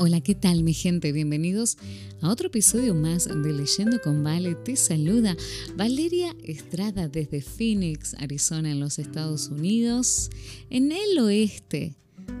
Hola, 0.00 0.20
¿qué 0.20 0.36
tal 0.36 0.62
mi 0.62 0.74
gente? 0.74 1.10
Bienvenidos 1.10 1.76
a 2.20 2.30
otro 2.30 2.46
episodio 2.46 2.94
más 2.94 3.24
de 3.24 3.52
Leyendo 3.52 4.00
con 4.00 4.22
Vale. 4.22 4.54
Te 4.54 4.76
saluda 4.76 5.36
Valeria 5.74 6.36
Estrada 6.44 7.08
desde 7.08 7.42
Phoenix, 7.42 8.14
Arizona, 8.14 8.70
en 8.70 8.78
los 8.78 9.00
Estados 9.00 9.48
Unidos, 9.48 10.30
en 10.70 10.92
el 10.92 11.18
oeste 11.18 11.96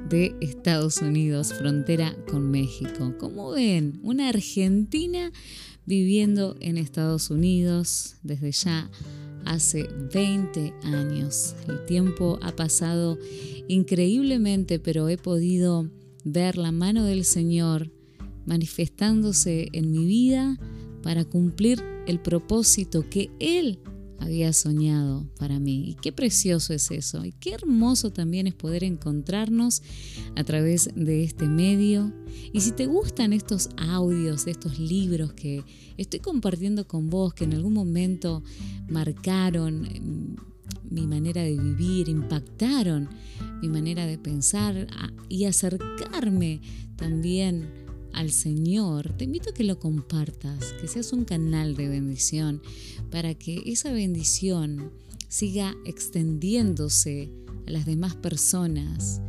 de 0.08 0.36
Estados 0.40 0.98
Unidos, 0.98 1.52
frontera 1.52 2.16
con 2.30 2.48
México. 2.48 3.16
Como 3.18 3.50
ven, 3.50 3.98
una 4.04 4.28
argentina 4.28 5.32
viviendo 5.84 6.54
en 6.60 6.78
Estados 6.78 7.28
Unidos 7.28 8.14
desde 8.22 8.52
ya 8.52 8.88
hace 9.44 9.88
20 10.14 10.74
años. 10.84 11.56
El 11.66 11.84
tiempo 11.86 12.38
ha 12.40 12.54
pasado 12.54 13.18
increíblemente, 13.66 14.78
pero 14.78 15.08
he 15.08 15.18
podido 15.18 15.90
ver 16.32 16.56
la 16.56 16.72
mano 16.72 17.04
del 17.04 17.24
Señor 17.24 17.92
manifestándose 18.46 19.68
en 19.72 19.90
mi 19.90 20.06
vida 20.06 20.58
para 21.02 21.24
cumplir 21.24 21.82
el 22.06 22.20
propósito 22.20 23.08
que 23.08 23.30
Él 23.38 23.78
había 24.18 24.52
soñado 24.52 25.26
para 25.38 25.58
mí. 25.58 25.90
Y 25.90 25.94
qué 25.94 26.12
precioso 26.12 26.74
es 26.74 26.90
eso. 26.90 27.24
Y 27.24 27.32
qué 27.32 27.52
hermoso 27.54 28.10
también 28.10 28.46
es 28.46 28.54
poder 28.54 28.84
encontrarnos 28.84 29.82
a 30.36 30.44
través 30.44 30.90
de 30.94 31.24
este 31.24 31.46
medio. 31.48 32.12
Y 32.52 32.60
si 32.60 32.72
te 32.72 32.86
gustan 32.86 33.32
estos 33.32 33.70
audios, 33.76 34.46
estos 34.46 34.78
libros 34.78 35.32
que 35.34 35.64
estoy 35.96 36.20
compartiendo 36.20 36.86
con 36.86 37.10
vos, 37.10 37.34
que 37.34 37.44
en 37.44 37.54
algún 37.54 37.74
momento 37.74 38.42
marcaron 38.88 39.82
mm, 39.82 40.36
mi 40.90 41.06
manera 41.06 41.42
de 41.42 41.56
vivir, 41.56 42.08
impactaron 42.08 43.08
mi 43.60 43.68
manera 43.68 44.06
de 44.06 44.18
pensar 44.18 44.86
y 45.28 45.44
acercarme 45.44 46.60
también 46.96 47.68
al 48.12 48.30
Señor, 48.30 49.12
te 49.16 49.24
invito 49.24 49.50
a 49.50 49.54
que 49.54 49.64
lo 49.64 49.78
compartas, 49.78 50.72
que 50.80 50.88
seas 50.88 51.12
un 51.12 51.24
canal 51.24 51.76
de 51.76 51.88
bendición 51.88 52.62
para 53.10 53.34
que 53.34 53.62
esa 53.66 53.92
bendición 53.92 54.90
siga 55.28 55.76
extendiéndose 55.84 57.30
a 57.66 57.70
las 57.70 57.86
demás 57.86 58.16
personas 58.16 59.20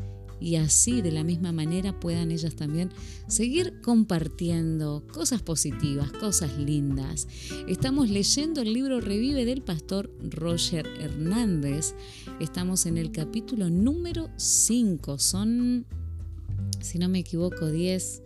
y 0.41 0.55
así 0.55 1.01
de 1.01 1.11
la 1.11 1.23
misma 1.23 1.51
manera 1.51 1.99
puedan 1.99 2.31
ellas 2.31 2.55
también 2.55 2.91
seguir 3.27 3.81
compartiendo 3.81 5.05
cosas 5.11 5.41
positivas, 5.41 6.11
cosas 6.11 6.57
lindas. 6.57 7.27
Estamos 7.67 8.09
leyendo 8.09 8.61
el 8.61 8.73
libro 8.73 9.01
Revive 9.01 9.45
del 9.45 9.61
pastor 9.61 10.11
Roger 10.21 10.87
Hernández. 10.99 11.93
Estamos 12.39 12.85
en 12.85 12.97
el 12.97 13.11
capítulo 13.11 13.69
número 13.69 14.29
5. 14.37 15.19
Son, 15.19 15.85
si 16.81 16.97
no 16.97 17.09
me 17.09 17.19
equivoco, 17.19 17.69
10 17.69 18.23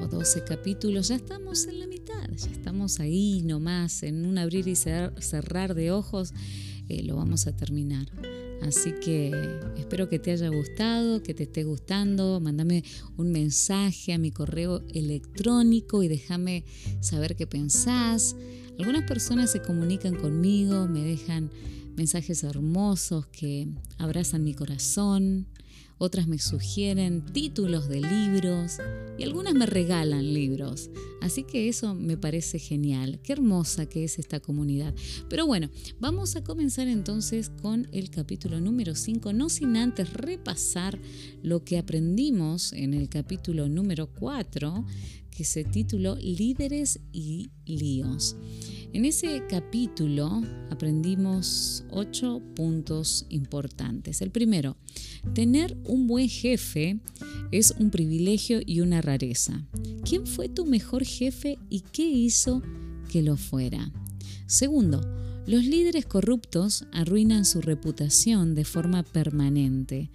o 0.00 0.06
12 0.06 0.44
capítulos. 0.44 1.08
Ya 1.08 1.16
estamos 1.16 1.66
en 1.66 1.80
la 1.80 1.86
mitad, 1.86 2.28
ya 2.30 2.50
estamos 2.50 3.00
ahí 3.00 3.42
nomás, 3.44 4.02
en 4.02 4.26
un 4.26 4.38
abrir 4.38 4.66
y 4.68 4.76
cerrar 4.76 5.74
de 5.74 5.92
ojos. 5.92 6.32
Eh, 6.88 7.02
lo 7.02 7.16
vamos 7.16 7.46
a 7.46 7.56
terminar. 7.56 8.06
Así 8.64 8.92
que 8.92 9.30
espero 9.76 10.08
que 10.08 10.18
te 10.18 10.30
haya 10.30 10.48
gustado, 10.48 11.22
que 11.22 11.34
te 11.34 11.42
esté 11.42 11.64
gustando. 11.64 12.40
Mándame 12.40 12.82
un 13.18 13.30
mensaje 13.30 14.14
a 14.14 14.18
mi 14.18 14.30
correo 14.30 14.82
electrónico 14.94 16.02
y 16.02 16.08
déjame 16.08 16.64
saber 17.00 17.36
qué 17.36 17.46
pensás. 17.46 18.36
Algunas 18.78 19.02
personas 19.04 19.50
se 19.50 19.60
comunican 19.60 20.14
conmigo, 20.14 20.88
me 20.88 21.02
dejan 21.02 21.50
mensajes 21.94 22.42
hermosos 22.42 23.26
que 23.26 23.68
abrazan 23.98 24.42
mi 24.42 24.54
corazón 24.54 25.46
otras 26.04 26.28
me 26.28 26.38
sugieren 26.38 27.24
títulos 27.24 27.88
de 27.88 28.00
libros 28.00 28.78
y 29.18 29.22
algunas 29.22 29.54
me 29.54 29.66
regalan 29.66 30.34
libros. 30.34 30.90
Así 31.20 31.42
que 31.42 31.68
eso 31.68 31.94
me 31.94 32.18
parece 32.18 32.58
genial. 32.58 33.18
Qué 33.22 33.32
hermosa 33.32 33.86
que 33.86 34.04
es 34.04 34.18
esta 34.18 34.40
comunidad. 34.40 34.94
Pero 35.30 35.46
bueno, 35.46 35.70
vamos 35.98 36.36
a 36.36 36.44
comenzar 36.44 36.86
entonces 36.86 37.50
con 37.62 37.88
el 37.92 38.10
capítulo 38.10 38.60
número 38.60 38.94
5, 38.94 39.32
no 39.32 39.48
sin 39.48 39.76
antes 39.78 40.12
repasar 40.12 40.98
lo 41.42 41.64
que 41.64 41.78
aprendimos 41.78 42.74
en 42.74 42.92
el 42.92 43.08
capítulo 43.08 43.68
número 43.68 44.08
4, 44.12 44.84
que 45.34 45.44
se 45.44 45.64
tituló 45.64 46.16
Líderes 46.16 47.00
y 47.12 47.50
líos. 47.66 48.36
En 48.92 49.04
ese 49.04 49.42
capítulo 49.48 50.40
aprendimos 50.70 51.84
ocho 51.90 52.40
puntos 52.54 53.26
importantes. 53.28 54.22
El 54.22 54.30
primero, 54.30 54.76
tener 55.34 55.76
un 55.84 56.06
buen 56.06 56.28
jefe 56.28 57.00
es 57.50 57.74
un 57.78 57.90
privilegio 57.90 58.60
y 58.64 58.80
una 58.80 59.02
rareza. 59.02 59.66
¿Quién 60.08 60.26
fue 60.26 60.48
tu 60.48 60.64
mejor 60.64 61.04
jefe 61.04 61.58
y 61.68 61.80
qué 61.80 62.08
hizo 62.08 62.62
que 63.10 63.22
lo 63.22 63.36
fuera? 63.36 63.90
Segundo, 64.46 65.00
los 65.46 65.64
líderes 65.64 66.06
corruptos 66.06 66.86
arruinan 66.92 67.44
su 67.44 67.60
reputación 67.60 68.54
de 68.54 68.64
forma 68.64 69.02
permanente. 69.02 70.10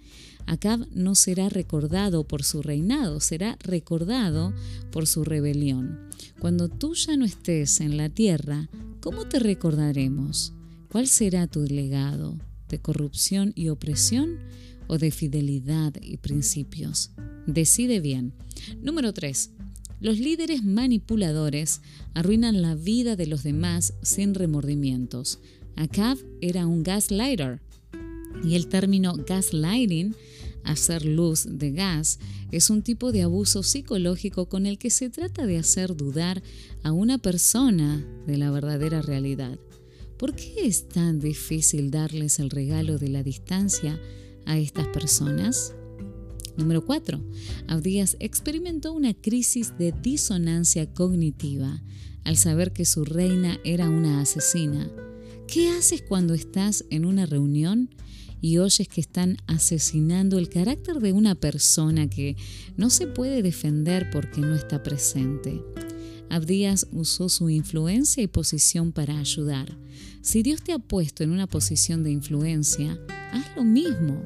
Acab 0.50 0.84
no 0.92 1.14
será 1.14 1.48
recordado 1.48 2.24
por 2.24 2.42
su 2.42 2.60
reinado, 2.60 3.20
será 3.20 3.56
recordado 3.60 4.52
por 4.90 5.06
su 5.06 5.22
rebelión. 5.22 6.00
Cuando 6.40 6.68
tú 6.68 6.94
ya 6.96 7.16
no 7.16 7.24
estés 7.24 7.78
en 7.78 7.96
la 7.96 8.08
tierra, 8.08 8.68
¿cómo 8.98 9.28
te 9.28 9.38
recordaremos? 9.38 10.52
¿Cuál 10.90 11.06
será 11.06 11.46
tu 11.46 11.62
legado? 11.62 12.36
¿De 12.68 12.80
corrupción 12.80 13.52
y 13.54 13.68
opresión 13.68 14.40
o 14.88 14.98
de 14.98 15.12
fidelidad 15.12 15.94
y 16.02 16.16
principios? 16.16 17.12
Decide 17.46 18.00
bien. 18.00 18.32
Número 18.82 19.12
3. 19.12 19.50
Los 20.00 20.18
líderes 20.18 20.64
manipuladores 20.64 21.80
arruinan 22.12 22.60
la 22.60 22.74
vida 22.74 23.14
de 23.14 23.26
los 23.26 23.44
demás 23.44 23.94
sin 24.02 24.34
remordimientos. 24.34 25.38
Acab 25.76 26.18
era 26.40 26.66
un 26.66 26.82
gaslighter 26.82 27.60
y 28.42 28.54
el 28.54 28.68
término 28.68 29.14
gaslighting, 29.14 30.14
hacer 30.64 31.04
luz 31.04 31.46
de 31.48 31.72
gas, 31.72 32.18
es 32.50 32.70
un 32.70 32.82
tipo 32.82 33.12
de 33.12 33.22
abuso 33.22 33.62
psicológico 33.62 34.48
con 34.48 34.66
el 34.66 34.78
que 34.78 34.90
se 34.90 35.10
trata 35.10 35.46
de 35.46 35.58
hacer 35.58 35.96
dudar 35.96 36.42
a 36.82 36.92
una 36.92 37.18
persona 37.18 38.06
de 38.26 38.36
la 38.36 38.50
verdadera 38.50 39.02
realidad. 39.02 39.58
¿Por 40.18 40.34
qué 40.34 40.66
es 40.66 40.88
tan 40.88 41.18
difícil 41.18 41.90
darles 41.90 42.38
el 42.38 42.50
regalo 42.50 42.98
de 42.98 43.08
la 43.08 43.22
distancia 43.22 43.98
a 44.44 44.58
estas 44.58 44.86
personas? 44.88 45.74
Número 46.56 46.84
4. 46.84 47.20
Abdías 47.68 48.16
experimentó 48.20 48.92
una 48.92 49.14
crisis 49.14 49.72
de 49.78 49.92
disonancia 49.92 50.92
cognitiva 50.92 51.82
al 52.24 52.36
saber 52.36 52.72
que 52.72 52.84
su 52.84 53.04
reina 53.04 53.58
era 53.64 53.88
una 53.88 54.20
asesina. 54.20 54.90
¿Qué 55.46 55.70
haces 55.70 56.02
cuando 56.02 56.34
estás 56.34 56.84
en 56.90 57.06
una 57.06 57.26
reunión 57.26 57.88
y 58.40 58.58
oyes 58.58 58.88
que 58.88 59.00
están 59.00 59.36
asesinando 59.46 60.38
el 60.38 60.48
carácter 60.48 61.00
de 61.00 61.12
una 61.12 61.34
persona 61.34 62.08
que 62.08 62.36
no 62.76 62.90
se 62.90 63.06
puede 63.06 63.42
defender 63.42 64.10
porque 64.10 64.40
no 64.40 64.54
está 64.54 64.82
presente. 64.82 65.62
Abdías 66.30 66.86
usó 66.92 67.28
su 67.28 67.50
influencia 67.50 68.22
y 68.22 68.28
posición 68.28 68.92
para 68.92 69.18
ayudar. 69.18 69.76
Si 70.22 70.42
Dios 70.42 70.62
te 70.62 70.72
ha 70.72 70.78
puesto 70.78 71.24
en 71.24 71.32
una 71.32 71.46
posición 71.46 72.04
de 72.04 72.12
influencia, 72.12 72.98
haz 73.32 73.56
lo 73.56 73.64
mismo. 73.64 74.22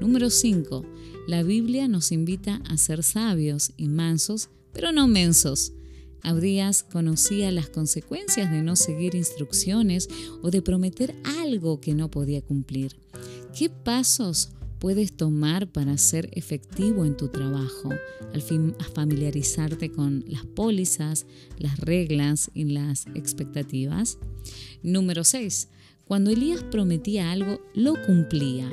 Número 0.00 0.30
5. 0.30 0.84
La 1.26 1.42
Biblia 1.42 1.88
nos 1.88 2.12
invita 2.12 2.62
a 2.68 2.76
ser 2.76 3.02
sabios 3.02 3.72
y 3.76 3.88
mansos, 3.88 4.50
pero 4.72 4.92
no 4.92 5.08
mensos. 5.08 5.72
Abdías 6.22 6.84
conocía 6.84 7.50
las 7.50 7.68
consecuencias 7.68 8.50
de 8.50 8.62
no 8.62 8.76
seguir 8.76 9.16
instrucciones 9.16 10.08
o 10.42 10.50
de 10.50 10.62
prometer 10.62 11.16
algo 11.24 11.80
que 11.80 11.94
no 11.94 12.10
podía 12.10 12.40
cumplir. 12.40 13.01
¿Qué 13.56 13.68
pasos 13.68 14.52
puedes 14.78 15.14
tomar 15.14 15.70
para 15.70 15.98
ser 15.98 16.30
efectivo 16.32 17.04
en 17.04 17.18
tu 17.18 17.28
trabajo? 17.28 17.90
Al 18.32 18.40
fin, 18.40 18.74
a 18.78 18.84
familiarizarte 18.84 19.92
con 19.92 20.24
las 20.26 20.46
pólizas, 20.46 21.26
las 21.58 21.78
reglas 21.78 22.50
y 22.54 22.64
las 22.64 23.06
expectativas. 23.14 24.16
Número 24.82 25.22
6. 25.22 25.68
Cuando 26.06 26.30
Elías 26.30 26.62
prometía 26.64 27.30
algo, 27.30 27.60
lo 27.74 27.94
cumplía. 28.06 28.70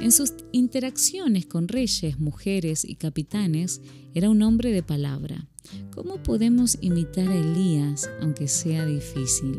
En 0.00 0.10
sus 0.10 0.34
interacciones 0.50 1.46
con 1.46 1.68
reyes, 1.68 2.18
mujeres 2.18 2.84
y 2.84 2.96
capitanes, 2.96 3.80
era 4.14 4.30
un 4.30 4.42
hombre 4.42 4.72
de 4.72 4.82
palabra. 4.82 5.48
¿Cómo 5.94 6.20
podemos 6.24 6.76
imitar 6.80 7.28
a 7.28 7.36
Elías 7.36 8.10
aunque 8.20 8.48
sea 8.48 8.84
difícil? 8.84 9.56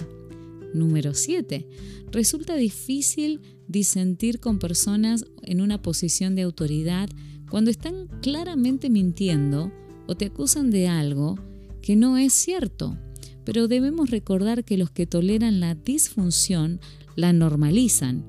Número 0.74 1.14
7. 1.14 1.66
Resulta 2.12 2.56
difícil 2.56 3.42
disentir 3.70 4.42
con 4.42 4.60
personas 4.60 5.26
en 5.44 5.62
una 5.62 5.82
posición 5.82 6.36
de 6.36 6.42
autoridad 6.42 7.08
cuando 7.50 7.72
están 7.72 8.08
claramente 8.22 8.90
mintiendo 8.90 9.72
o 10.08 10.16
te 10.16 10.26
acusan 10.26 10.72
de 10.72 10.90
algo 10.90 11.36
que 11.82 11.96
no 11.96 12.18
es 12.18 12.34
cierto. 12.34 12.98
Pero 13.46 13.70
debemos 13.70 14.10
recordar 14.10 14.66
que 14.66 14.78
los 14.78 14.92
que 14.92 15.08
toleran 15.08 15.62
la 15.62 15.76
disfunción 15.76 16.82
la 17.16 17.32
normalizan. 17.32 18.26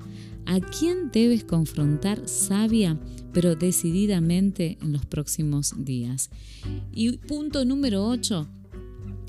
a 0.47 0.59
quién 0.59 1.11
debes 1.11 1.43
confrontar 1.43 2.27
sabia 2.27 2.99
pero 3.33 3.55
decididamente 3.55 4.77
en 4.81 4.91
los 4.91 5.05
próximos 5.05 5.73
días. 5.77 6.29
Y 6.91 7.17
punto 7.17 7.65
número 7.65 8.05
8, 8.07 8.47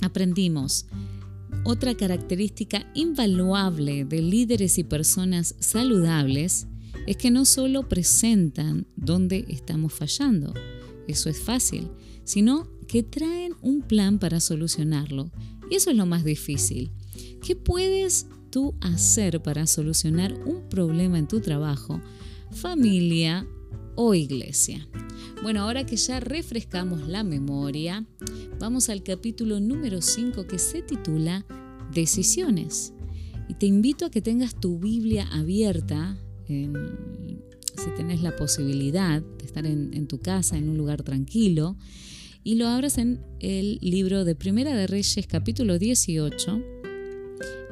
aprendimos. 0.03 0.87
Otra 1.65 1.95
característica 1.95 2.91
invaluable 2.95 4.05
de 4.05 4.21
líderes 4.21 4.79
y 4.79 4.85
personas 4.85 5.55
saludables 5.61 6.67
es 7.07 7.17
que 7.17 7.31
no 7.31 7.45
solo 7.45 7.89
presentan 7.89 8.87
dónde 8.97 9.45
estamos 9.49 9.93
fallando, 9.93 10.53
eso 11.07 11.29
es 11.31 11.41
fácil, 11.41 11.89
sino 12.25 12.69
que 12.89 13.05
traen 13.05 13.55
un 13.63 13.83
plan 13.83 14.19
para 14.19 14.41
solucionarlo. 14.41 15.31
Y 15.71 15.77
eso 15.77 15.91
es 15.91 15.97
lo 15.97 16.05
más 16.05 16.25
difícil. 16.25 16.91
¿Qué 17.41 17.55
puedes 17.55 18.27
tú 18.51 18.75
hacer 18.81 19.41
para 19.41 19.67
solucionar 19.67 20.35
un 20.45 20.69
problema 20.69 21.19
en 21.19 21.29
tu 21.29 21.41
trabajo, 21.41 22.01
familia 22.51 23.47
o 23.95 24.15
iglesia? 24.15 24.89
Bueno, 25.43 25.63
ahora 25.63 25.85
que 25.85 25.97
ya 25.97 26.21
refrescamos 26.21 27.09
la 27.09 27.25
memoria, 27.25 28.07
vamos 28.61 28.89
al 28.89 29.03
capítulo 29.03 29.59
número 29.59 30.01
5 30.01 30.47
que 30.47 30.59
se 30.59 30.83
titula 30.83 31.45
Decisiones. 31.93 32.93
Y 33.49 33.55
te 33.55 33.67
invito 33.67 34.07
a 34.07 34.11
que 34.11 34.23
tengas 34.23 34.55
tu 34.55 34.79
Biblia 34.79 35.29
abierta 35.33 36.17
si 37.83 37.91
tenés 37.97 38.23
la 38.23 38.37
posibilidad 38.37 39.21
de 39.23 39.45
estar 39.45 39.67
en, 39.67 40.07
tu 40.07 40.21
casa, 40.21 40.57
en 40.57 40.69
un 40.69 40.77
lugar 40.77 41.03
tranquilo, 41.03 41.77
y 42.45 42.57
lo 42.57 42.67
abras 42.67 42.99
en 42.99 43.21
el 43.41 43.79
libro 43.81 44.25
de 44.25 44.35
Primera 44.35 44.77
de 44.77 44.87
Reyes, 44.87 45.27
capítulo 45.27 45.79
18. 45.79 46.63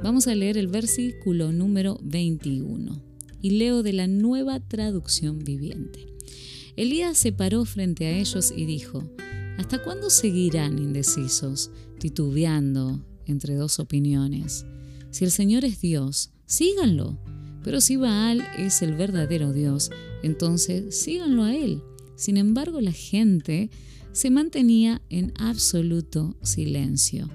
Vamos 0.02 0.26
a 0.26 0.34
leer 0.34 0.56
el 0.58 0.68
versículo 0.68 1.52
número 1.52 1.98
21 2.02 3.02
y 3.42 3.50
leo 3.50 3.82
de 3.82 3.92
la 3.92 4.06
nueva 4.06 4.60
traducción 4.60 5.38
viviente. 5.40 6.09
Elías 6.80 7.18
se 7.18 7.30
paró 7.30 7.66
frente 7.66 8.06
a 8.06 8.16
ellos 8.16 8.54
y 8.56 8.64
dijo, 8.64 9.06
¿Hasta 9.58 9.82
cuándo 9.82 10.08
seguirán 10.08 10.78
indecisos, 10.78 11.70
titubeando 11.98 13.04
entre 13.26 13.54
dos 13.54 13.78
opiniones? 13.80 14.64
Si 15.10 15.26
el 15.26 15.30
Señor 15.30 15.66
es 15.66 15.82
Dios, 15.82 16.30
síganlo. 16.46 17.18
Pero 17.62 17.82
si 17.82 17.96
Baal 17.96 18.48
es 18.56 18.80
el 18.80 18.94
verdadero 18.94 19.52
Dios, 19.52 19.90
entonces 20.22 20.98
síganlo 20.98 21.42
a 21.42 21.54
él. 21.54 21.82
Sin 22.16 22.38
embargo, 22.38 22.80
la 22.80 22.92
gente 22.92 23.68
se 24.12 24.30
mantenía 24.30 25.02
en 25.10 25.34
absoluto 25.36 26.38
silencio. 26.42 27.28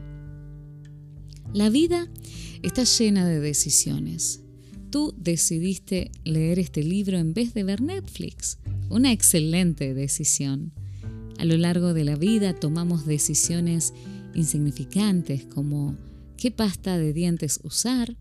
La 1.54 1.70
vida 1.70 2.10
está 2.64 2.84
llena 2.84 3.28
de 3.28 3.40
decisiones. 3.40 4.42
Tú 4.90 5.14
decidiste 5.16 6.10
leer 6.24 6.58
este 6.58 6.82
libro 6.82 7.20
en 7.20 7.36
vez 7.36 7.54
de 7.54 7.64
ver 7.64 7.82
Netflix. 7.82 8.58
Una 8.90 9.12
excelente 9.12 9.94
decisión. 9.94 10.72
A 11.38 11.46
lo 11.46 11.58
largo 11.58 11.94
de 11.94 12.04
la 12.04 12.16
vida 12.16 12.54
tomamos 12.54 13.06
decisiones 13.06 13.94
insignificantes 14.36 15.46
como 15.46 15.98
qué 16.38 16.52
pasta 16.52 16.98
de 16.98 17.12
dientes 17.12 17.60
usar 17.64 18.16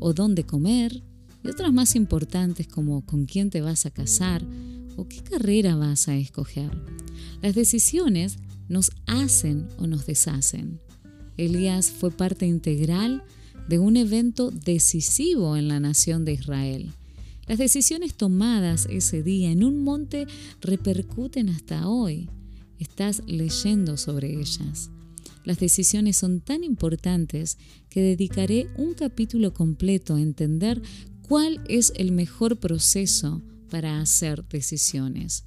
o 0.00 0.14
dónde 0.14 0.44
comer 0.44 1.02
y 1.44 1.48
otras 1.48 1.72
más 1.72 1.94
importantes 1.94 2.66
como 2.66 3.04
con 3.04 3.26
quién 3.26 3.50
te 3.50 3.60
vas 3.60 3.86
a 3.86 3.90
casar 3.90 4.44
o 4.96 5.06
qué 5.06 5.20
carrera 5.22 5.76
vas 5.76 6.08
a 6.08 6.16
escoger. 6.16 6.70
Las 7.42 7.54
decisiones 7.54 8.38
nos 8.68 8.90
hacen 9.06 9.68
o 9.76 9.86
nos 9.86 10.06
deshacen. 10.06 10.80
Elías 11.36 11.90
fue 11.90 12.10
parte 12.10 12.46
integral 12.46 13.22
de 13.68 13.78
un 13.78 13.96
evento 13.96 14.50
decisivo 14.50 15.56
en 15.56 15.68
la 15.68 15.78
nación 15.78 16.24
de 16.24 16.32
Israel. 16.32 16.94
Las 17.48 17.56
decisiones 17.56 18.14
tomadas 18.14 18.86
ese 18.90 19.22
día 19.22 19.50
en 19.50 19.64
un 19.64 19.82
monte 19.82 20.26
repercuten 20.60 21.48
hasta 21.48 21.88
hoy. 21.88 22.28
Estás 22.78 23.22
leyendo 23.26 23.96
sobre 23.96 24.38
ellas. 24.38 24.90
Las 25.44 25.58
decisiones 25.58 26.18
son 26.18 26.42
tan 26.42 26.62
importantes 26.62 27.56
que 27.88 28.02
dedicaré 28.02 28.68
un 28.76 28.92
capítulo 28.92 29.54
completo 29.54 30.16
a 30.16 30.20
entender 30.20 30.82
cuál 31.22 31.64
es 31.68 31.94
el 31.96 32.12
mejor 32.12 32.58
proceso 32.58 33.40
para 33.70 33.98
hacer 33.98 34.46
decisiones. 34.46 35.44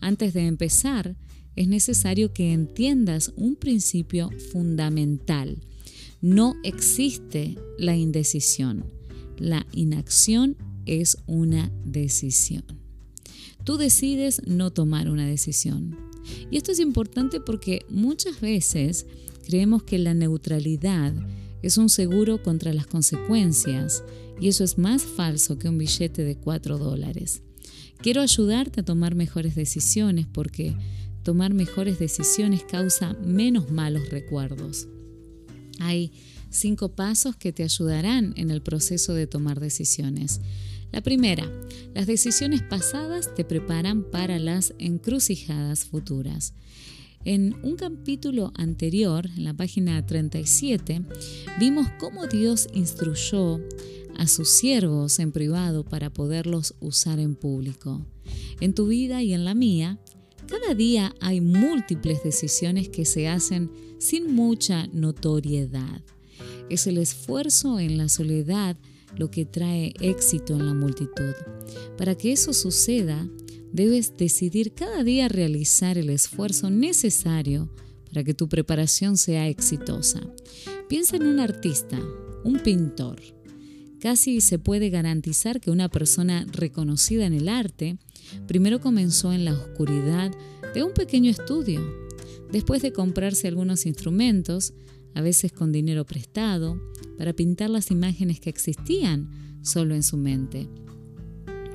Antes 0.00 0.34
de 0.34 0.46
empezar, 0.46 1.16
es 1.56 1.66
necesario 1.66 2.34
que 2.34 2.52
entiendas 2.52 3.32
un 3.36 3.56
principio 3.56 4.30
fundamental. 4.52 5.62
No 6.20 6.56
existe 6.62 7.56
la 7.78 7.96
indecisión. 7.96 8.84
La 9.38 9.66
inacción 9.72 10.56
es 10.88 11.18
una 11.26 11.70
decisión. 11.84 12.64
Tú 13.64 13.76
decides 13.76 14.42
no 14.46 14.70
tomar 14.70 15.10
una 15.10 15.26
decisión. 15.26 15.96
Y 16.50 16.56
esto 16.56 16.72
es 16.72 16.80
importante 16.80 17.40
porque 17.40 17.84
muchas 17.88 18.40
veces 18.40 19.06
creemos 19.46 19.82
que 19.82 19.98
la 19.98 20.14
neutralidad 20.14 21.14
es 21.62 21.78
un 21.78 21.88
seguro 21.88 22.42
contra 22.42 22.72
las 22.72 22.86
consecuencias 22.86 24.02
y 24.40 24.48
eso 24.48 24.64
es 24.64 24.78
más 24.78 25.02
falso 25.02 25.58
que 25.58 25.68
un 25.68 25.78
billete 25.78 26.24
de 26.24 26.36
4 26.36 26.78
dólares. 26.78 27.42
Quiero 28.00 28.20
ayudarte 28.20 28.80
a 28.80 28.84
tomar 28.84 29.14
mejores 29.14 29.54
decisiones 29.54 30.26
porque 30.26 30.76
tomar 31.24 31.52
mejores 31.52 31.98
decisiones 31.98 32.62
causa 32.62 33.14
menos 33.24 33.70
malos 33.70 34.08
recuerdos. 34.10 34.88
Hay 35.80 36.12
cinco 36.50 36.94
pasos 36.94 37.36
que 37.36 37.52
te 37.52 37.64
ayudarán 37.64 38.34
en 38.36 38.50
el 38.50 38.62
proceso 38.62 39.14
de 39.14 39.26
tomar 39.26 39.60
decisiones. 39.60 40.40
La 40.92 41.02
primera, 41.02 41.50
las 41.94 42.06
decisiones 42.06 42.62
pasadas 42.62 43.34
te 43.34 43.44
preparan 43.44 44.04
para 44.04 44.38
las 44.38 44.74
encrucijadas 44.78 45.84
futuras. 45.84 46.54
En 47.24 47.56
un 47.62 47.76
capítulo 47.76 48.52
anterior, 48.54 49.28
en 49.36 49.44
la 49.44 49.54
página 49.54 50.04
37, 50.06 51.02
vimos 51.58 51.88
cómo 51.98 52.26
Dios 52.26 52.68
instruyó 52.72 53.60
a 54.16 54.26
sus 54.26 54.48
siervos 54.50 55.18
en 55.18 55.32
privado 55.32 55.84
para 55.84 56.10
poderlos 56.10 56.74
usar 56.80 57.18
en 57.18 57.34
público. 57.34 58.06
En 58.60 58.74
tu 58.74 58.86
vida 58.86 59.22
y 59.22 59.34
en 59.34 59.44
la 59.44 59.54
mía, 59.54 59.98
cada 60.46 60.74
día 60.74 61.14
hay 61.20 61.40
múltiples 61.40 62.22
decisiones 62.22 62.88
que 62.88 63.04
se 63.04 63.28
hacen 63.28 63.70
sin 63.98 64.34
mucha 64.34 64.86
notoriedad. 64.88 66.00
Es 66.70 66.86
el 66.86 66.98
esfuerzo 66.98 67.78
en 67.78 67.98
la 67.98 68.08
soledad 68.08 68.76
lo 69.16 69.30
que 69.30 69.44
trae 69.44 69.94
éxito 70.00 70.54
en 70.54 70.66
la 70.66 70.74
multitud. 70.74 71.34
Para 71.96 72.14
que 72.14 72.32
eso 72.32 72.52
suceda, 72.52 73.28
debes 73.72 74.16
decidir 74.16 74.72
cada 74.74 75.04
día 75.04 75.28
realizar 75.28 75.98
el 75.98 76.10
esfuerzo 76.10 76.70
necesario 76.70 77.68
para 78.08 78.24
que 78.24 78.34
tu 78.34 78.48
preparación 78.48 79.16
sea 79.16 79.48
exitosa. 79.48 80.20
Piensa 80.88 81.16
en 81.16 81.26
un 81.26 81.40
artista, 81.40 81.98
un 82.44 82.58
pintor, 82.60 83.20
Casi 84.00 84.40
se 84.40 84.60
puede 84.60 84.90
garantizar 84.90 85.60
que 85.60 85.72
una 85.72 85.88
persona 85.88 86.46
reconocida 86.52 87.26
en 87.26 87.34
el 87.34 87.48
arte 87.48 87.98
primero 88.46 88.80
comenzó 88.80 89.32
en 89.32 89.44
la 89.44 89.54
oscuridad 89.54 90.30
de 90.72 90.84
un 90.84 90.92
pequeño 90.92 91.30
estudio, 91.30 91.80
después 92.52 92.80
de 92.80 92.92
comprarse 92.92 93.48
algunos 93.48 93.86
instrumentos, 93.86 94.72
a 95.18 95.20
veces 95.20 95.50
con 95.50 95.72
dinero 95.72 96.06
prestado, 96.06 96.80
para 97.18 97.32
pintar 97.32 97.70
las 97.70 97.90
imágenes 97.90 98.38
que 98.38 98.50
existían 98.50 99.28
solo 99.62 99.96
en 99.96 100.04
su 100.04 100.16
mente. 100.16 100.68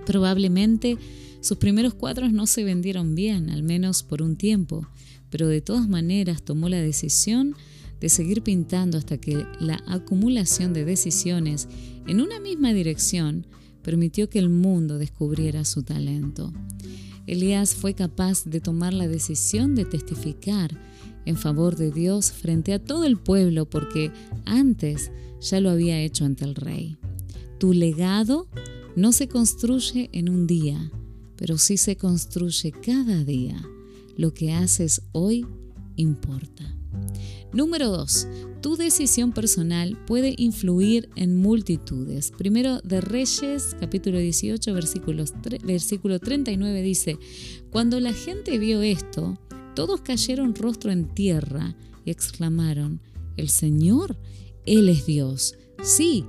Probablemente 0.06 0.98
sus 1.42 1.58
primeros 1.58 1.94
cuadros 1.94 2.32
no 2.32 2.48
se 2.48 2.64
vendieron 2.64 3.16
bien, 3.16 3.50
al 3.50 3.62
menos 3.62 4.02
por 4.02 4.22
un 4.22 4.38
tiempo, 4.38 4.88
pero 5.30 5.50
de 5.50 5.60
todas 5.60 5.90
maneras 5.90 6.44
tomó 6.44 6.70
la 6.70 6.80
decisión 6.80 7.54
de 8.00 8.08
seguir 8.08 8.44
pintando 8.44 8.98
hasta 8.98 9.18
que 9.18 9.46
la 9.60 9.84
acumulación 9.88 10.72
de 10.72 10.86
decisiones 10.86 11.68
en 12.08 12.22
una 12.22 12.40
misma 12.40 12.72
dirección 12.72 13.46
permitió 13.82 14.30
que 14.30 14.40
el 14.40 14.48
mundo 14.48 14.98
descubriera 14.98 15.66
su 15.66 15.84
talento. 15.84 16.54
Elías 17.28 17.76
fue 17.76 17.94
capaz 17.94 18.46
de 18.46 18.62
tomar 18.62 18.94
la 18.94 19.10
decisión 19.10 19.76
de 19.76 19.84
testificar 19.84 20.72
en 21.26 21.38
favor 21.38 21.76
de 21.76 21.92
Dios 21.92 22.32
frente 22.32 22.74
a 22.74 22.84
todo 22.84 23.06
el 23.06 23.18
pueblo 23.18 23.66
porque 23.66 24.12
antes 24.46 25.12
ya 25.42 25.60
lo 25.60 25.70
había 25.70 26.02
hecho 26.02 26.26
ante 26.26 26.46
el 26.46 26.56
rey. 26.56 26.98
Tu 27.60 27.74
legado 27.74 28.48
no 28.96 29.12
se 29.12 29.28
construye 29.28 30.10
en 30.14 30.30
un 30.30 30.48
día, 30.48 30.92
pero 31.36 31.58
sí 31.58 31.78
se 31.78 31.98
construye 31.98 32.72
cada 32.72 33.24
día. 33.24 33.62
Lo 34.16 34.34
que 34.34 34.54
haces 34.54 35.02
hoy 35.12 35.46
importa. 35.96 36.76
Número 37.54 37.90
2. 37.90 38.28
Tu 38.62 38.78
decisión 38.78 39.32
personal 39.34 39.98
puede 40.08 40.36
influir 40.38 41.10
en 41.16 41.36
multitudes. 41.36 42.32
Primero 42.32 42.80
de 42.82 43.02
Reyes, 43.02 43.76
capítulo 43.80 44.18
18, 44.18 44.74
versículo 44.74 46.20
39 46.20 46.82
dice, 46.82 47.20
Cuando 47.72 48.00
la 48.00 48.14
gente 48.14 48.58
vio 48.58 48.82
esto, 48.82 49.38
todos 49.76 50.02
cayeron 50.02 50.56
rostro 50.56 50.92
en 50.92 51.14
tierra 51.14 51.76
y 52.06 52.12
exclamaron, 52.12 53.02
El 53.38 53.50
Señor, 53.50 54.18
Él 54.66 54.90
es 54.90 55.06
Dios. 55.06 55.56
Sí, 55.82 56.26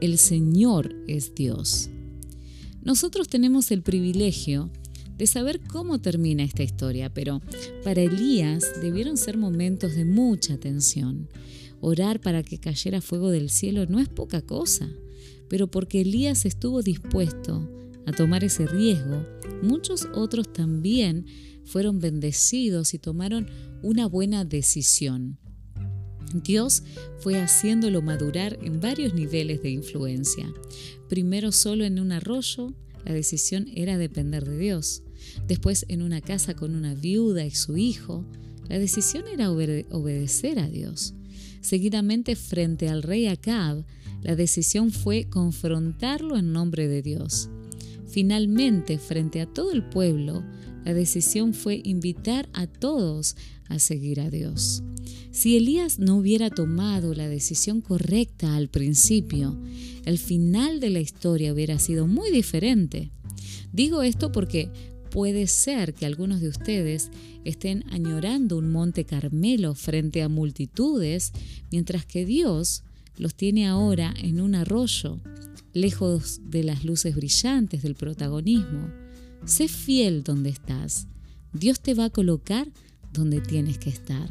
el 0.00 0.18
Señor 0.18 0.94
es 1.06 1.34
Dios. 1.34 1.90
Nosotros 2.82 3.28
tenemos 3.28 3.70
el 3.70 3.82
privilegio 3.82 4.70
de 5.16 5.26
saber 5.26 5.60
cómo 5.60 6.00
termina 6.00 6.42
esta 6.42 6.62
historia, 6.62 7.12
pero 7.12 7.40
para 7.82 8.02
Elías 8.02 8.64
debieron 8.80 9.16
ser 9.16 9.38
momentos 9.38 9.94
de 9.94 10.04
mucha 10.04 10.58
tensión. 10.58 11.28
Orar 11.80 12.20
para 12.20 12.42
que 12.42 12.58
cayera 12.58 13.00
fuego 13.00 13.30
del 13.30 13.50
cielo 13.50 13.86
no 13.86 14.00
es 14.00 14.08
poca 14.08 14.42
cosa, 14.42 14.88
pero 15.48 15.70
porque 15.70 16.00
Elías 16.00 16.44
estuvo 16.44 16.82
dispuesto 16.82 17.68
a 18.06 18.12
tomar 18.12 18.44
ese 18.44 18.66
riesgo, 18.66 19.24
muchos 19.62 20.06
otros 20.14 20.52
también 20.52 21.26
fueron 21.64 22.00
bendecidos 22.00 22.94
y 22.94 22.98
tomaron 22.98 23.48
una 23.82 24.06
buena 24.06 24.44
decisión. 24.44 25.38
Dios 26.42 26.82
fue 27.20 27.40
haciéndolo 27.40 28.02
madurar 28.02 28.58
en 28.62 28.80
varios 28.80 29.14
niveles 29.14 29.62
de 29.62 29.70
influencia. 29.70 30.52
Primero 31.08 31.52
solo 31.52 31.84
en 31.84 32.00
un 32.00 32.12
arroyo, 32.12 32.74
la 33.04 33.12
decisión 33.12 33.68
era 33.74 33.98
depender 33.98 34.44
de 34.44 34.58
Dios. 34.58 35.02
Después 35.46 35.86
en 35.88 36.02
una 36.02 36.20
casa 36.20 36.54
con 36.54 36.74
una 36.74 36.94
viuda 36.94 37.44
y 37.44 37.52
su 37.52 37.76
hijo, 37.76 38.24
la 38.68 38.78
decisión 38.78 39.24
era 39.32 39.50
obedecer 39.50 40.58
a 40.58 40.68
Dios. 40.68 41.14
Seguidamente 41.60 42.34
frente 42.36 42.88
al 42.88 43.02
rey 43.02 43.26
Acab, 43.26 43.84
la 44.22 44.36
decisión 44.36 44.90
fue 44.90 45.28
confrontarlo 45.28 46.36
en 46.36 46.52
nombre 46.52 46.88
de 46.88 47.02
Dios. 47.02 47.50
Finalmente, 48.08 48.98
frente 48.98 49.40
a 49.40 49.46
todo 49.46 49.72
el 49.72 49.82
pueblo, 49.88 50.44
la 50.84 50.94
decisión 50.94 51.54
fue 51.54 51.80
invitar 51.84 52.48
a 52.52 52.66
todos 52.66 53.36
a 53.68 53.78
seguir 53.78 54.20
a 54.20 54.30
Dios. 54.30 54.82
Si 55.30 55.56
Elías 55.56 55.98
no 55.98 56.16
hubiera 56.16 56.50
tomado 56.50 57.14
la 57.14 57.28
decisión 57.28 57.80
correcta 57.80 58.54
al 58.54 58.68
principio, 58.68 59.58
el 60.04 60.18
final 60.18 60.80
de 60.80 60.90
la 60.90 61.00
historia 61.00 61.52
hubiera 61.52 61.78
sido 61.78 62.06
muy 62.06 62.30
diferente. 62.30 63.10
Digo 63.72 64.02
esto 64.02 64.30
porque 64.30 64.70
puede 65.10 65.46
ser 65.46 65.94
que 65.94 66.06
algunos 66.06 66.40
de 66.40 66.48
ustedes 66.48 67.10
estén 67.44 67.84
añorando 67.90 68.56
un 68.58 68.70
monte 68.70 69.04
Carmelo 69.04 69.74
frente 69.74 70.22
a 70.22 70.28
multitudes, 70.28 71.32
mientras 71.70 72.06
que 72.06 72.24
Dios 72.24 72.84
los 73.16 73.34
tiene 73.34 73.66
ahora 73.66 74.14
en 74.20 74.40
un 74.40 74.54
arroyo, 74.54 75.20
lejos 75.72 76.40
de 76.44 76.64
las 76.64 76.84
luces 76.84 77.14
brillantes 77.16 77.82
del 77.82 77.94
protagonismo. 77.94 79.03
Sé 79.46 79.68
fiel 79.68 80.22
donde 80.22 80.48
estás. 80.48 81.06
Dios 81.52 81.78
te 81.80 81.92
va 81.92 82.06
a 82.06 82.10
colocar 82.10 82.66
donde 83.12 83.42
tienes 83.42 83.76
que 83.76 83.90
estar. 83.90 84.26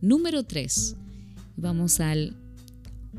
Número 0.00 0.44
3. 0.44 0.94
Vamos 1.56 1.98
al 1.98 2.36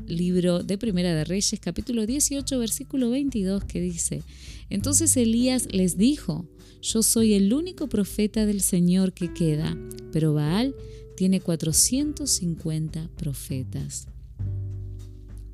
libro 0.06 0.62
de 0.62 0.78
Primera 0.78 1.14
de 1.14 1.24
Reyes, 1.24 1.60
capítulo 1.60 2.06
18, 2.06 2.58
versículo 2.58 3.10
22, 3.10 3.62
que 3.64 3.78
dice, 3.78 4.22
Entonces 4.70 5.18
Elías 5.18 5.68
les 5.70 5.98
dijo, 5.98 6.48
Yo 6.80 7.02
soy 7.02 7.34
el 7.34 7.52
único 7.52 7.88
profeta 7.88 8.46
del 8.46 8.62
Señor 8.62 9.12
que 9.12 9.34
queda, 9.34 9.76
pero 10.10 10.32
Baal 10.32 10.74
tiene 11.14 11.42
450 11.42 13.10
profetas. 13.18 14.08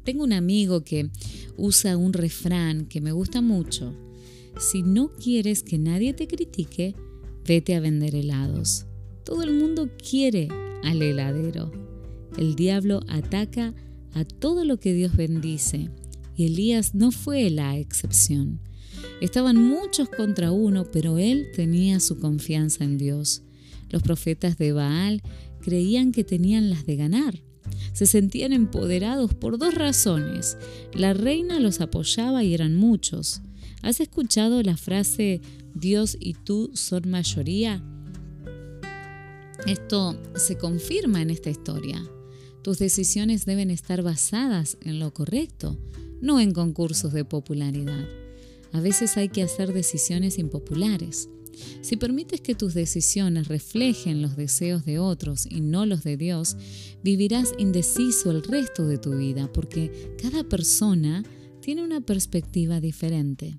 Tengo 0.05 0.23
un 0.23 0.35
amigo 0.35 0.85
que 0.85 1.11
usa 1.57 1.97
un 1.97 2.13
refrán 2.13 2.87
que 2.87 3.01
me 3.01 3.11
gusta 3.11 3.41
mucho. 3.41 4.04
Si 4.59 4.83
no 4.83 5.09
quieres 5.09 5.63
que 5.63 5.79
nadie 5.79 6.15
te 6.15 6.29
critique, 6.29 6.95
vete 7.47 7.75
a 7.75 7.81
vender 7.81 8.15
helados. 8.15 8.87
Todo 9.25 9.43
el 9.43 9.53
mundo 9.55 9.91
quiere 9.99 10.49
al 10.83 11.03
heladero. 11.03 11.73
El 12.37 12.55
diablo 12.55 13.01
ataca 13.09 13.75
a 14.13 14.25
todo 14.25 14.65
lo 14.65 14.79
que 14.79 14.95
Dios 14.95 15.17
bendice 15.17 15.91
y 16.37 16.47
Elías 16.47 16.95
no 16.95 17.11
fue 17.11 17.51
la 17.51 17.77
excepción. 17.77 18.61
Estaban 19.21 19.57
muchos 19.57 20.09
contra 20.09 20.51
uno, 20.51 20.85
pero 20.91 21.19
él 21.19 21.47
tenía 21.55 22.01
su 22.01 22.19
confianza 22.19 22.85
en 22.85 22.99
Dios. 22.99 23.43
Los 23.91 24.03
profetas 24.03 24.59
de 24.59 24.73
Baal 24.73 25.23
creían 25.61 26.13
que 26.13 26.25
tenían 26.25 26.71
las 26.71 26.87
de 26.87 26.97
ganar. 26.97 27.43
Se 27.93 28.07
sentían 28.07 28.53
empoderados 28.53 29.35
por 29.35 29.59
dos 29.59 29.75
razones. 29.75 30.59
La 30.93 31.15
reina 31.15 31.61
los 31.61 31.81
apoyaba 31.81 32.43
y 32.43 32.55
eran 32.55 32.75
muchos. 32.75 33.41
¿Has 33.85 34.01
escuchado 34.01 34.63
la 34.63 34.79
frase 34.79 35.43
Dios 35.75 36.17
y 36.19 36.33
tú 36.33 36.71
son 36.73 37.11
mayoría? 37.11 37.85
Esto 39.67 40.19
se 40.35 40.57
confirma 40.57 41.21
en 41.21 41.29
esta 41.29 41.51
historia. 41.51 42.03
Tus 42.63 42.79
decisiones 42.79 43.45
deben 43.45 43.71
estar 43.71 44.03
basadas 44.03 44.79
en 44.81 45.01
lo 45.01 45.13
correcto, 45.13 45.77
no 46.23 46.41
en 46.41 46.53
concursos 46.53 47.13
de 47.13 47.27
popularidad. 47.27 48.09
A 48.73 48.81
veces 48.81 49.19
hay 49.19 49.29
que 49.29 49.43
hacer 49.43 49.75
decisiones 49.75 50.39
impopulares. 50.39 51.29
Si 51.83 51.99
permites 51.99 52.41
que 52.41 52.55
tus 52.55 52.73
decisiones 52.73 53.49
reflejen 53.49 54.23
los 54.23 54.35
deseos 54.35 54.87
de 54.87 54.99
otros 54.99 55.45
y 55.45 55.61
no 55.61 55.85
los 55.85 56.03
de 56.05 56.17
Dios, 56.17 56.57
vivirás 57.03 57.53
indeciso 57.59 58.31
el 58.31 58.45
resto 58.45 58.87
de 58.87 58.97
tu 58.97 59.15
vida 59.15 59.53
porque 59.53 60.17
cada 60.23 60.43
persona 60.43 61.23
tiene 61.65 61.83
una 61.83 62.03
perspectiva 62.03 62.79
diferente. 62.79 63.57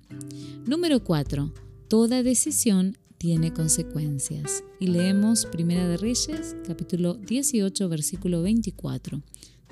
Número 0.64 1.02
4. 1.02 1.52
Toda 1.88 2.22
decisión 2.22 2.96
tiene 3.18 3.52
consecuencias. 3.52 4.62
Y 4.78 4.86
leemos 4.86 5.44
Primera 5.46 5.88
de 5.88 5.96
Reyes, 5.96 6.54
capítulo 6.64 7.14
18, 7.14 7.88
versículo 7.88 8.42
24. 8.42 9.22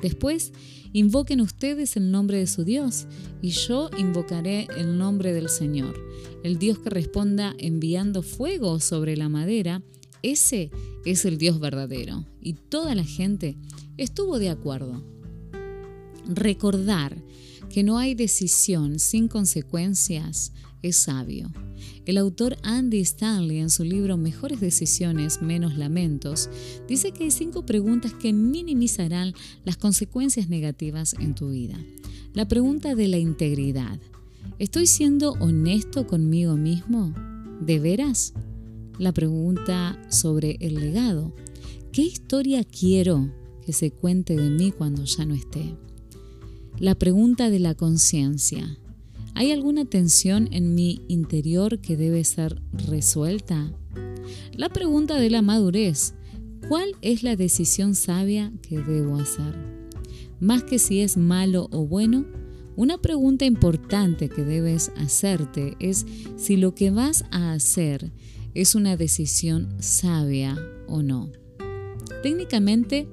Después, 0.03 0.53
invoquen 0.93 1.41
ustedes 1.41 1.97
el 1.97 2.11
nombre 2.11 2.38
de 2.38 2.49
su 2.49 2.64
Dios, 2.64 3.07
y 3.41 3.50
yo 3.50 3.88
invocaré 3.97 4.67
el 4.76 4.99
nombre 4.99 5.33
del 5.33 5.49
Señor. 5.49 5.95
El 6.43 6.59
Dios 6.59 6.81
que 6.81 6.91
responda 6.91 7.55
enviando 7.57 8.23
fuego 8.23 8.81
sobre 8.81 9.17
la 9.17 9.29
madera, 9.29 9.81
ese 10.23 10.73
es 11.05 11.25
el 11.25 11.38
Dios 11.38 11.61
verdadero. 11.61 12.26
Y 12.41 12.55
toda 12.55 12.97
la 12.97 13.05
gente 13.05 13.57
estuvo 13.97 14.41
de 14.41 14.49
acuerdo. 14.49 15.05
Recordar 16.26 17.23
que 17.75 17.83
no 17.83 17.99
hay 17.99 18.14
decisión 18.14 19.00
sin 19.00 19.26
consecuencias 19.26 20.52
es 20.83 20.95
sabio. 20.95 21.50
El 22.07 22.19
autor 22.19 22.57
Andy 22.62 23.00
Stanley 23.00 23.59
en 23.59 23.69
su 23.69 23.83
libro 23.83 24.16
Mejores 24.16 24.61
decisiones, 24.61 25.43
menos 25.43 25.76
lamentos, 25.76 26.49
dice 26.87 27.11
que 27.11 27.25
hay 27.25 27.33
cinco 27.33 27.66
preguntas 27.66 28.14
que 28.14 28.33
minimizarán 28.33 29.35
las 29.64 29.76
consecuencias 29.76 30.49
negativas 30.49 31.16
en 31.19 31.35
tu 31.35 31.50
vida. 31.50 31.76
La 32.33 32.47
pregunta 32.47 32.95
de 32.95 33.09
la 33.09 33.19
integridad. 33.19 33.99
¿Estoy 34.61 34.87
siendo 34.87 35.33
honesto 35.33 36.07
conmigo 36.07 36.54
mismo? 36.54 37.12
¿De 37.61 37.81
veras? 37.81 38.35
La 39.00 39.11
pregunta 39.11 40.00
sobre 40.11 40.59
el 40.61 40.76
legado. 40.76 41.35
¿Qué 41.90 42.02
historia 42.02 42.62
quiero 42.62 43.33
que 43.66 43.73
se 43.73 43.90
cuente 43.90 44.37
de 44.37 44.49
mí 44.49 44.71
cuando 44.71 45.02
ya 45.02 45.25
no 45.26 45.35
esté? 45.35 45.75
La 46.81 46.97
pregunta 46.97 47.50
de 47.50 47.61
la 47.61 47.76
conciencia. 47.76 48.78
¿Hay 49.35 49.52
alguna 49.52 49.85
tensión 49.85 50.49
en 50.50 50.75
mi 50.75 51.02
interior 51.07 51.78
que 51.78 51.97
debe 51.97 52.25
ser 52.25 52.61
resuelta? 52.73 53.73
La 54.52 54.69
pregunta 54.71 55.21
de 55.21 55.31
la 55.31 55.40
madurez. 55.40 56.14
¿Cuál 56.69 56.97
es 57.00 57.23
la 57.23 57.37
decisión 57.37 57.95
sabia 57.95 58.52
que 58.61 58.81
debo 58.81 59.19
hacer? 59.19 59.54
Más 60.40 60.64
que 60.64 60.81
si 60.81 61.00
es 61.00 61.16
malo 61.16 61.69
o 61.71 61.87
bueno, 61.87 62.26
una 62.75 62.99
pregunta 62.99 63.45
importante 63.45 64.28
que 64.28 64.43
debes 64.43 64.90
hacerte 64.97 65.76
es 65.78 66.04
si 66.37 66.57
lo 66.57 66.75
que 66.75 66.90
vas 66.90 67.25
a 67.31 67.52
hacer 67.52 68.11
es 68.52 68.75
una 68.75 68.97
decisión 68.97 69.76
sabia 69.78 70.59
o 70.88 71.04
no. 71.04 71.31
Técnicamente, 72.25 73.09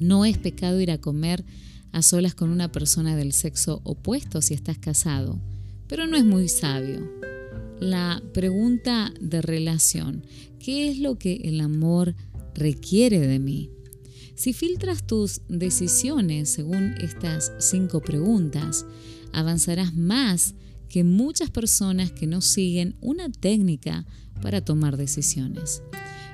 no 0.00 0.24
es 0.24 0.38
pecado 0.38 0.80
ir 0.80 0.90
a 0.90 1.00
comer 1.00 1.44
a 1.94 2.02
solas 2.02 2.34
con 2.34 2.50
una 2.50 2.72
persona 2.72 3.14
del 3.14 3.32
sexo 3.32 3.80
opuesto 3.84 4.42
si 4.42 4.52
estás 4.52 4.78
casado, 4.78 5.40
pero 5.86 6.08
no 6.08 6.16
es 6.16 6.24
muy 6.24 6.48
sabio. 6.48 7.08
La 7.78 8.20
pregunta 8.32 9.14
de 9.20 9.40
relación, 9.40 10.26
¿qué 10.58 10.90
es 10.90 10.98
lo 10.98 11.18
que 11.18 11.34
el 11.44 11.60
amor 11.60 12.16
requiere 12.52 13.20
de 13.20 13.38
mí? 13.38 13.70
Si 14.34 14.52
filtras 14.52 15.06
tus 15.06 15.42
decisiones 15.48 16.50
según 16.50 16.94
estas 17.00 17.52
cinco 17.60 18.00
preguntas, 18.00 18.84
avanzarás 19.32 19.94
más 19.94 20.54
que 20.88 21.04
muchas 21.04 21.50
personas 21.50 22.10
que 22.10 22.26
no 22.26 22.40
siguen 22.40 22.96
una 23.02 23.30
técnica 23.30 24.04
para 24.42 24.64
tomar 24.64 24.96
decisiones. 24.96 25.80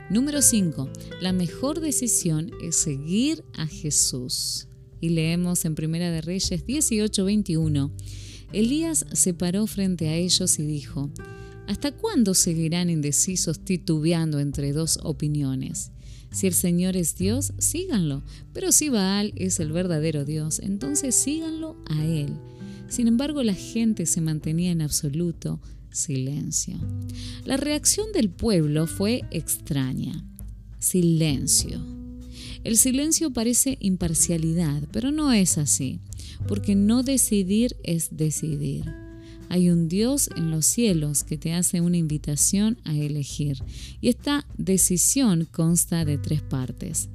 Número 0.08 0.40
5. 0.40 0.88
La 1.20 1.34
mejor 1.34 1.80
decisión 1.80 2.50
es 2.62 2.76
seguir 2.76 3.44
a 3.52 3.66
Jesús 3.66 4.66
y 5.00 5.10
leemos 5.10 5.64
en 5.64 5.74
Primera 5.74 6.10
de 6.10 6.20
Reyes 6.20 6.66
18:21. 6.66 7.90
Elías 8.52 9.06
se 9.12 9.34
paró 9.34 9.66
frente 9.66 10.08
a 10.08 10.16
ellos 10.16 10.58
y 10.58 10.62
dijo, 10.62 11.10
¿Hasta 11.70 11.92
cuándo 11.92 12.34
seguirán 12.34 12.90
indecisos 12.90 13.60
titubeando 13.60 14.40
entre 14.40 14.72
dos 14.72 14.98
opiniones? 15.04 15.92
Si 16.32 16.46
el 16.46 16.54
Señor 16.54 16.96
es 16.96 17.16
Dios, 17.16 17.52
síganlo, 17.58 18.24
pero 18.52 18.72
si 18.72 18.88
Baal 18.88 19.32
es 19.36 19.60
el 19.60 19.70
verdadero 19.70 20.24
Dios, 20.24 20.58
entonces 20.60 21.14
síganlo 21.14 21.76
a 21.86 22.04
Él. 22.04 22.34
Sin 22.88 23.06
embargo, 23.06 23.44
la 23.44 23.54
gente 23.54 24.06
se 24.06 24.20
mantenía 24.20 24.72
en 24.72 24.82
absoluto 24.82 25.60
silencio. 25.92 26.74
La 27.44 27.56
reacción 27.56 28.12
del 28.12 28.30
pueblo 28.30 28.88
fue 28.88 29.22
extraña. 29.30 30.24
Silencio. 30.80 31.99
El 32.62 32.76
silencio 32.76 33.32
parece 33.32 33.78
imparcialidad, 33.80 34.82
pero 34.92 35.10
no 35.10 35.32
es 35.32 35.56
así, 35.56 36.00
porque 36.46 36.74
no 36.74 37.02
decidir 37.02 37.76
es 37.84 38.16
decidir. 38.16 38.84
Hay 39.48 39.70
un 39.70 39.88
Dios 39.88 40.28
en 40.36 40.50
los 40.50 40.66
cielos 40.66 41.24
que 41.24 41.38
te 41.38 41.54
hace 41.54 41.80
una 41.80 41.96
invitación 41.96 42.78
a 42.84 42.94
elegir, 42.94 43.62
y 44.00 44.08
esta 44.08 44.46
decisión 44.58 45.48
consta 45.50 46.04
de 46.04 46.18
tres 46.18 46.42
partes. 46.42 47.08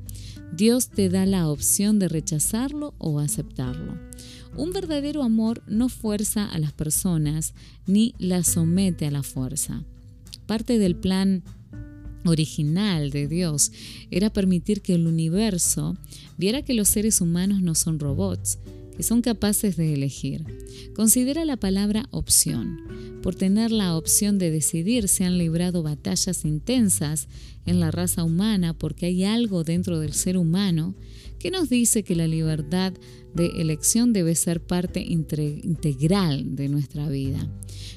Dios 0.52 0.90
te 0.90 1.10
da 1.10 1.26
la 1.26 1.48
opción 1.48 2.00
de 2.00 2.08
rechazarlo 2.08 2.94
o 2.98 3.20
aceptarlo. 3.20 3.98
Un 4.58 4.72
verdadero 4.72 5.22
amor 5.22 5.62
no 5.68 5.90
fuerza 5.90 6.46
a 6.50 6.58
las 6.60 6.72
personas 6.72 7.54
ni 7.86 8.16
las 8.18 8.48
somete 8.48 9.06
a 9.06 9.12
la 9.12 9.22
fuerza. 9.22 9.84
Parte 10.46 10.80
del 10.80 10.96
plan 10.96 11.44
original 12.26 13.12
de 13.12 13.28
Dios 13.28 13.72
era 14.12 14.32
permitir 14.32 14.82
que 14.82 14.96
el 14.96 15.08
universo 15.08 15.98
viera 16.38 16.62
que 16.62 16.74
los 16.74 16.90
seres 16.90 17.22
humanos 17.22 17.62
no 17.62 17.76
son 17.76 18.00
robots, 18.00 18.60
que 18.96 19.04
son 19.04 19.22
capaces 19.22 19.76
de 19.78 19.94
elegir. 19.94 20.44
Considera 20.96 21.46
la 21.46 21.58
palabra 21.58 22.08
opción. 22.12 22.80
Por 23.22 23.36
tener 23.36 23.72
la 23.72 23.96
opción 23.98 24.38
de 24.38 24.52
decidir 24.52 25.08
se 25.08 25.24
han 25.24 25.38
librado 25.38 25.84
batallas 25.84 26.46
intensas 26.46 27.28
en 27.66 27.80
la 27.80 27.92
raza 27.92 28.24
humana 28.24 28.78
porque 28.78 29.08
hay 29.08 29.24
algo 29.24 29.64
dentro 29.64 30.00
del 30.00 30.14
ser 30.14 30.38
humano 30.38 30.96
que 31.40 31.52
nos 31.52 31.70
dice 31.70 32.04
que 32.04 32.16
la 32.16 32.28
libertad 32.28 32.94
de 33.34 33.48
elección 33.62 34.14
debe 34.14 34.36
ser 34.36 34.62
parte 34.62 35.02
integral 35.02 36.56
de 36.56 36.70
nuestra 36.70 37.10
vida. 37.10 37.52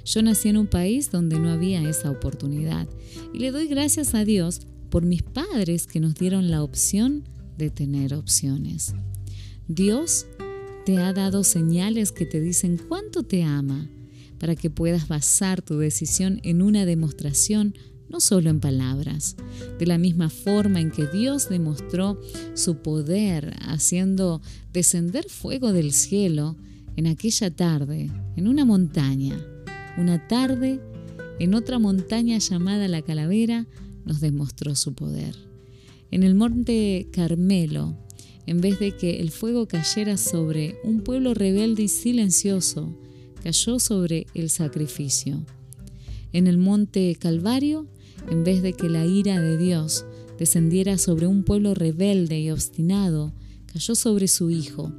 Yo 0.04 0.22
nací 0.22 0.48
en 0.48 0.56
un 0.56 0.66
país 0.66 1.10
donde 1.10 1.38
no 1.38 1.50
había 1.50 1.88
esa 1.88 2.10
oportunidad 2.10 2.88
y 3.32 3.38
le 3.38 3.50
doy 3.50 3.68
gracias 3.68 4.14
a 4.14 4.24
Dios 4.24 4.60
por 4.90 5.04
mis 5.04 5.22
padres 5.22 5.86
que 5.86 6.00
nos 6.00 6.14
dieron 6.14 6.50
la 6.50 6.62
opción 6.62 7.24
de 7.56 7.70
tener 7.70 8.14
opciones. 8.14 8.94
Dios 9.68 10.26
te 10.86 10.96
ha 10.96 11.12
dado 11.12 11.44
señales 11.44 12.12
que 12.12 12.24
te 12.24 12.40
dicen 12.40 12.80
cuánto 12.88 13.22
te 13.22 13.42
ama 13.42 13.90
para 14.38 14.56
que 14.56 14.70
puedas 14.70 15.08
basar 15.08 15.60
tu 15.60 15.78
decisión 15.78 16.40
en 16.44 16.62
una 16.62 16.86
demostración 16.86 17.74
no 18.08 18.20
solo 18.20 18.50
en 18.50 18.60
palabras. 18.60 19.36
De 19.78 19.86
la 19.86 19.98
misma 19.98 20.30
forma 20.30 20.80
en 20.80 20.90
que 20.90 21.06
Dios 21.06 21.48
demostró 21.48 22.20
su 22.54 22.76
poder 22.78 23.54
haciendo 23.60 24.40
descender 24.72 25.28
fuego 25.28 25.72
del 25.72 25.92
cielo 25.92 26.56
en 26.96 27.06
aquella 27.06 27.54
tarde, 27.54 28.10
en 28.36 28.48
una 28.48 28.64
montaña, 28.64 29.38
una 29.96 30.26
tarde 30.26 30.80
en 31.38 31.54
otra 31.54 31.78
montaña 31.78 32.38
llamada 32.38 32.88
la 32.88 33.02
Calavera, 33.02 33.66
nos 34.04 34.20
demostró 34.20 34.74
su 34.74 34.94
poder. 34.94 35.36
En 36.10 36.22
el 36.22 36.34
monte 36.34 37.08
Carmelo, 37.12 37.96
en 38.46 38.60
vez 38.60 38.78
de 38.78 38.96
que 38.96 39.20
el 39.20 39.30
fuego 39.30 39.68
cayera 39.68 40.16
sobre 40.16 40.76
un 40.82 41.02
pueblo 41.02 41.34
rebelde 41.34 41.84
y 41.84 41.88
silencioso, 41.88 42.98
cayó 43.42 43.78
sobre 43.78 44.26
el 44.34 44.50
sacrificio. 44.50 45.44
En 46.32 46.46
el 46.46 46.58
monte 46.58 47.14
Calvario, 47.20 47.86
en 48.30 48.44
vez 48.44 48.62
de 48.62 48.72
que 48.72 48.88
la 48.88 49.06
ira 49.06 49.40
de 49.40 49.56
Dios 49.56 50.04
descendiera 50.38 50.98
sobre 50.98 51.26
un 51.26 51.42
pueblo 51.42 51.74
rebelde 51.74 52.40
y 52.40 52.50
obstinado, 52.50 53.32
cayó 53.72 53.94
sobre 53.94 54.28
su 54.28 54.50
Hijo, 54.50 54.92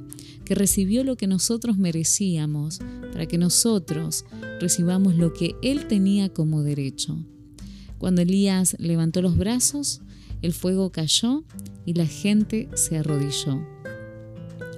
que 0.44 0.54
recibió 0.54 1.04
lo 1.04 1.16
que 1.16 1.26
nosotros 1.26 1.78
merecíamos, 1.78 2.80
para 3.12 3.26
que 3.26 3.38
nosotros 3.38 4.24
recibamos 4.60 5.16
lo 5.16 5.32
que 5.32 5.54
Él 5.62 5.86
tenía 5.86 6.28
como 6.28 6.62
derecho. 6.62 7.18
Cuando 7.98 8.22
Elías 8.22 8.76
levantó 8.78 9.22
los 9.22 9.36
brazos, 9.36 10.00
el 10.42 10.52
fuego 10.52 10.90
cayó 10.90 11.44
y 11.84 11.94
la 11.94 12.06
gente 12.06 12.68
se 12.74 12.96
arrodilló. 12.96 13.60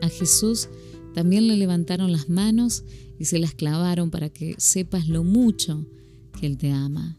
A 0.00 0.08
Jesús 0.08 0.68
también 1.14 1.46
le 1.46 1.56
levantaron 1.56 2.10
las 2.10 2.28
manos 2.28 2.84
y 3.18 3.26
se 3.26 3.38
las 3.38 3.54
clavaron 3.54 4.10
para 4.10 4.28
que 4.28 4.54
sepas 4.58 5.08
lo 5.08 5.22
mucho 5.22 5.86
que 6.40 6.46
Él 6.46 6.56
te 6.58 6.72
ama. 6.72 7.16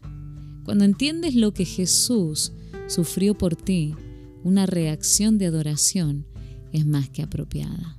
Cuando 0.64 0.84
entiendes 0.84 1.34
lo 1.34 1.52
que 1.52 1.64
Jesús 1.64 2.52
sufrió 2.86 3.36
por 3.36 3.54
ti, 3.54 3.94
una 4.42 4.66
reacción 4.66 5.38
de 5.38 5.46
adoración 5.46 6.26
es 6.72 6.86
más 6.86 7.08
que 7.08 7.22
apropiada. 7.22 7.98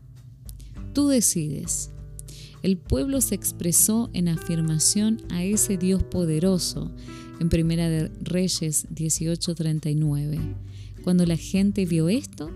Tú 0.93 1.07
decides. 1.07 1.91
El 2.63 2.77
pueblo 2.77 3.21
se 3.21 3.35
expresó 3.35 4.09
en 4.13 4.27
afirmación 4.27 5.21
a 5.29 5.43
ese 5.43 5.77
Dios 5.77 6.03
poderoso 6.03 6.91
en 7.39 7.49
Primera 7.49 7.89
de 7.89 8.09
Reyes 8.21 8.87
18:39. 8.89 10.39
Cuando 11.03 11.25
la 11.25 11.37
gente 11.37 11.85
vio 11.85 12.09
esto, 12.09 12.49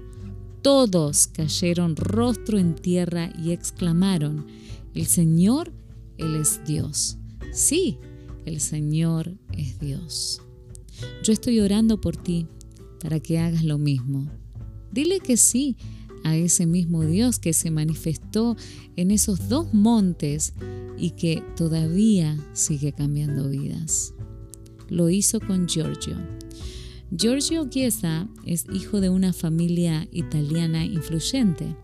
todos 0.63 1.27
cayeron 1.27 1.95
rostro 1.95 2.57
en 2.57 2.75
tierra 2.75 3.31
y 3.37 3.51
exclamaron, 3.51 4.47
el 4.95 5.05
Señor, 5.05 5.71
Él 6.17 6.35
es 6.35 6.61
Dios. 6.65 7.17
Sí, 7.53 7.99
el 8.49 8.59
Señor 8.59 9.37
es 9.55 9.79
Dios. 9.79 10.41
Yo 11.23 11.31
estoy 11.31 11.59
orando 11.59 12.01
por 12.01 12.17
ti 12.17 12.47
para 12.99 13.19
que 13.19 13.37
hagas 13.37 13.63
lo 13.63 13.77
mismo. 13.77 14.27
Dile 14.91 15.19
que 15.19 15.37
sí 15.37 15.77
a 16.23 16.35
ese 16.35 16.65
mismo 16.65 17.05
Dios 17.05 17.37
que 17.37 17.53
se 17.53 17.69
manifestó 17.69 18.57
en 18.95 19.11
esos 19.11 19.49
dos 19.49 19.73
montes 19.73 20.53
y 20.97 21.11
que 21.11 21.43
todavía 21.55 22.37
sigue 22.53 22.91
cambiando 22.91 23.49
vidas. 23.49 24.13
Lo 24.89 25.09
hizo 25.09 25.39
con 25.39 25.67
Giorgio. 25.67 26.17
Giorgio 27.15 27.69
Chiesa 27.69 28.27
es 28.45 28.65
hijo 28.73 28.99
de 28.99 29.09
una 29.09 29.31
familia 29.31 30.07
italiana 30.11 30.85
influyente. 30.85 31.75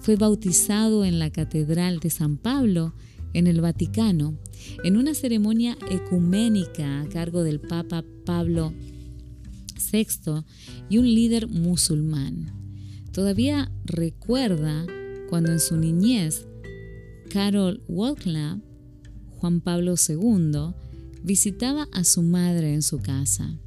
Fue 0.00 0.14
bautizado 0.14 1.04
en 1.04 1.18
la 1.18 1.30
Catedral 1.30 1.98
de 1.98 2.10
San 2.10 2.36
Pablo 2.36 2.94
en 3.32 3.48
el 3.48 3.60
Vaticano 3.60 4.38
en 4.84 4.96
una 4.96 5.14
ceremonia 5.14 5.76
ecuménica 5.90 7.00
a 7.00 7.08
cargo 7.08 7.42
del 7.42 7.60
Papa 7.60 8.04
Pablo 8.24 8.72
VI 9.92 10.44
y 10.88 10.98
un 10.98 11.06
líder 11.06 11.48
musulmán. 11.48 12.52
Todavía 13.12 13.70
recuerda 13.84 14.86
cuando 15.28 15.52
en 15.52 15.60
su 15.60 15.76
niñez 15.76 16.46
Carol 17.30 17.82
Walclap, 17.88 18.60
Juan 19.38 19.60
Pablo 19.60 19.94
II, 19.96 20.74
visitaba 21.22 21.88
a 21.92 22.04
su 22.04 22.22
madre 22.22 22.74
en 22.74 22.82
su 22.82 22.98
casa. 22.98 23.58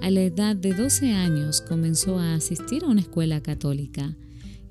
A 0.00 0.10
la 0.10 0.22
edad 0.22 0.56
de 0.56 0.74
12 0.74 1.12
años 1.12 1.60
comenzó 1.60 2.18
a 2.18 2.34
asistir 2.34 2.84
a 2.84 2.88
una 2.88 3.00
escuela 3.00 3.40
católica 3.40 4.16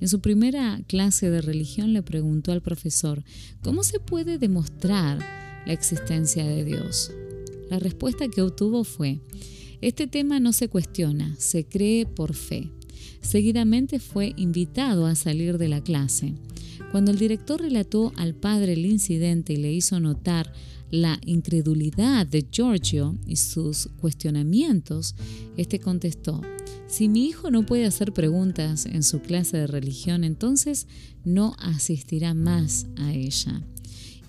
en 0.02 0.08
su 0.08 0.20
primera 0.20 0.82
clase 0.88 1.30
de 1.30 1.42
religión 1.42 1.94
le 1.94 2.02
preguntó 2.02 2.52
al 2.52 2.62
profesor, 2.62 3.24
¿cómo 3.62 3.84
se 3.84 4.00
puede 4.00 4.40
demostrar 4.40 5.20
la 5.66 5.74
existencia 5.74 6.46
de 6.46 6.64
Dios? 6.64 7.12
La 7.70 7.80
respuesta 7.80 8.28
que 8.28 8.42
obtuvo 8.42 8.84
fue, 8.84 9.20
este 9.82 10.08
tema 10.08 10.40
no 10.40 10.54
se 10.54 10.68
cuestiona, 10.68 11.36
se 11.38 11.66
cree 11.66 12.06
por 12.06 12.36
fe. 12.36 12.70
Seguidamente 13.22 14.00
fue 14.00 14.34
invitado 14.38 15.06
a 15.06 15.16
salir 15.16 15.58
de 15.58 15.70
la 15.70 15.82
clase. 15.82 16.34
Cuando 16.92 17.12
el 17.12 17.18
director 17.18 17.62
relató 17.62 18.12
al 18.18 18.36
padre 18.36 18.74
el 18.74 18.86
incidente 18.86 19.54
y 19.54 19.58
le 19.58 19.72
hizo 19.72 20.00
notar 20.00 20.52
la 20.90 21.20
incredulidad 21.26 22.28
de 22.28 22.46
Giorgio 22.52 23.18
y 23.26 23.38
sus 23.38 23.88
cuestionamientos, 24.00 25.16
este 25.56 25.80
contestó, 25.80 26.42
si 26.88 27.08
mi 27.08 27.26
hijo 27.26 27.50
no 27.50 27.66
puede 27.66 27.86
hacer 27.86 28.12
preguntas 28.12 28.86
en 28.86 29.02
su 29.04 29.22
clase 29.22 29.56
de 29.56 29.68
religión, 29.68 30.26
entonces 30.26 30.88
no 31.24 31.56
asistirá 31.60 32.34
más 32.34 32.88
a 32.98 33.14
ella. 33.14 33.64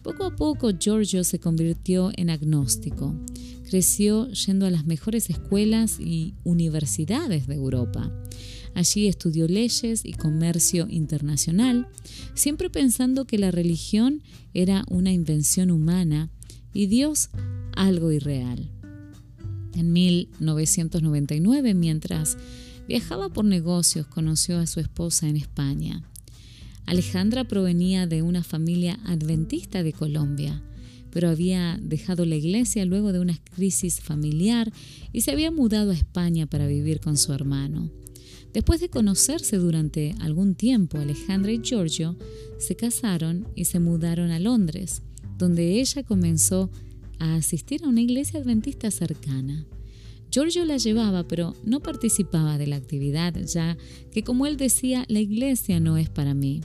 Poco 0.03 0.25
a 0.25 0.35
poco 0.35 0.71
Giorgio 0.77 1.23
se 1.23 1.38
convirtió 1.38 2.11
en 2.17 2.31
agnóstico. 2.31 3.15
Creció 3.69 4.29
yendo 4.31 4.67
a 4.67 4.71
las 4.71 4.85
mejores 4.85 5.31
escuelas 5.31 6.01
y 6.01 6.35
universidades 6.43 7.47
de 7.47 7.55
Europa. 7.55 8.12
Allí 8.75 9.07
estudió 9.07 9.47
leyes 9.47 10.05
y 10.05 10.12
comercio 10.15 10.87
internacional, 10.88 11.87
siempre 12.35 12.69
pensando 12.69 13.27
que 13.27 13.38
la 13.38 13.51
religión 13.51 14.23
era 14.55 14.85
una 14.88 15.12
invención 15.12 15.71
humana 15.71 16.31
y 16.73 16.87
Dios 16.87 17.31
algo 17.77 18.11
irreal. 18.11 18.71
En 19.75 19.93
1999, 19.93 21.75
mientras 21.75 22.37
viajaba 22.88 23.29
por 23.29 23.45
negocios, 23.45 24.07
conoció 24.07 24.59
a 24.59 24.67
su 24.67 24.81
esposa 24.81 25.29
en 25.29 25.37
España. 25.37 26.03
Alejandra 26.87 27.45
provenía 27.45 28.07
de 28.07 28.23
una 28.23 28.42
familia 28.42 28.99
adventista 29.05 29.83
de 29.83 29.92
Colombia, 29.92 30.62
pero 31.11 31.29
había 31.29 31.79
dejado 31.83 32.25
la 32.25 32.37
iglesia 32.37 32.85
luego 32.85 33.12
de 33.12 33.21
una 33.21 33.38
crisis 33.55 34.01
familiar 34.01 34.73
y 35.12 35.21
se 35.21 35.31
había 35.31 35.51
mudado 35.51 35.90
a 35.90 35.95
España 35.95 36.47
para 36.47 36.66
vivir 36.66 37.01
con 37.01 37.16
su 37.16 37.33
hermano. 37.33 37.90
Después 38.53 38.81
de 38.81 38.90
conocerse 38.90 39.57
durante 39.57 40.14
algún 40.21 40.55
tiempo, 40.55 40.99
Alejandra 40.99 41.53
y 41.53 41.61
Giorgio 41.62 42.16
se 42.59 42.77
casaron 42.77 43.47
y 43.55 43.64
se 43.64 43.81
mudaron 43.81 44.31
a 44.31 44.38
Londres, 44.38 45.03
donde 45.38 45.81
ella 45.81 46.03
comenzó 46.03 46.71
a 47.18 47.37
asistir 47.37 47.85
a 47.85 47.88
una 47.88 48.03
iglesia 48.03 48.40
adventista 48.40 48.90
cercana. 48.90 49.64
Giorgio 50.33 50.64
la 50.64 50.79
llevaba, 50.79 51.29
pero 51.29 51.55
no 51.62 51.81
participaba 51.81 52.57
de 52.57 52.66
la 52.66 52.77
actividad, 52.77 53.35
ya 53.45 53.77
que, 54.11 54.25
como 54.25 54.47
él 54.47 54.57
decía, 54.57 55.05
la 55.09 55.21
iglesia 55.21 55.79
no 55.79 55.99
es 55.99 56.09
para 56.09 56.33
mí. 56.33 56.62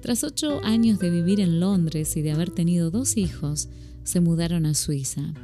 Tras 0.00 0.24
ocho 0.24 0.64
años 0.64 0.98
de 1.00 1.10
vivir 1.10 1.38
en 1.40 1.60
Londres 1.60 2.16
y 2.16 2.22
de 2.22 2.32
haber 2.32 2.48
tenido 2.48 2.90
dos 2.90 3.18
hijos, 3.18 3.68
se 4.04 4.20
mudaron 4.20 4.64
a 4.64 4.72
Suiza. 4.72 5.34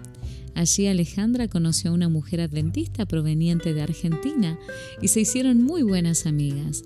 Allí 0.54 0.86
Alejandra 0.86 1.48
conoció 1.48 1.90
a 1.90 1.94
una 1.94 2.08
mujer 2.08 2.40
adventista 2.40 3.04
proveniente 3.04 3.74
de 3.74 3.82
Argentina 3.82 4.58
y 5.02 5.08
se 5.08 5.20
hicieron 5.20 5.62
muy 5.62 5.82
buenas 5.82 6.24
amigas. 6.24 6.84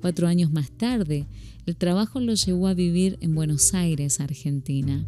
Cuatro 0.00 0.28
años 0.28 0.52
más 0.52 0.70
tarde, 0.70 1.26
el 1.66 1.76
trabajo 1.76 2.20
los 2.20 2.44
llevó 2.44 2.66
a 2.66 2.74
vivir 2.74 3.18
en 3.20 3.34
Buenos 3.34 3.74
Aires, 3.74 4.20
Argentina. 4.20 5.06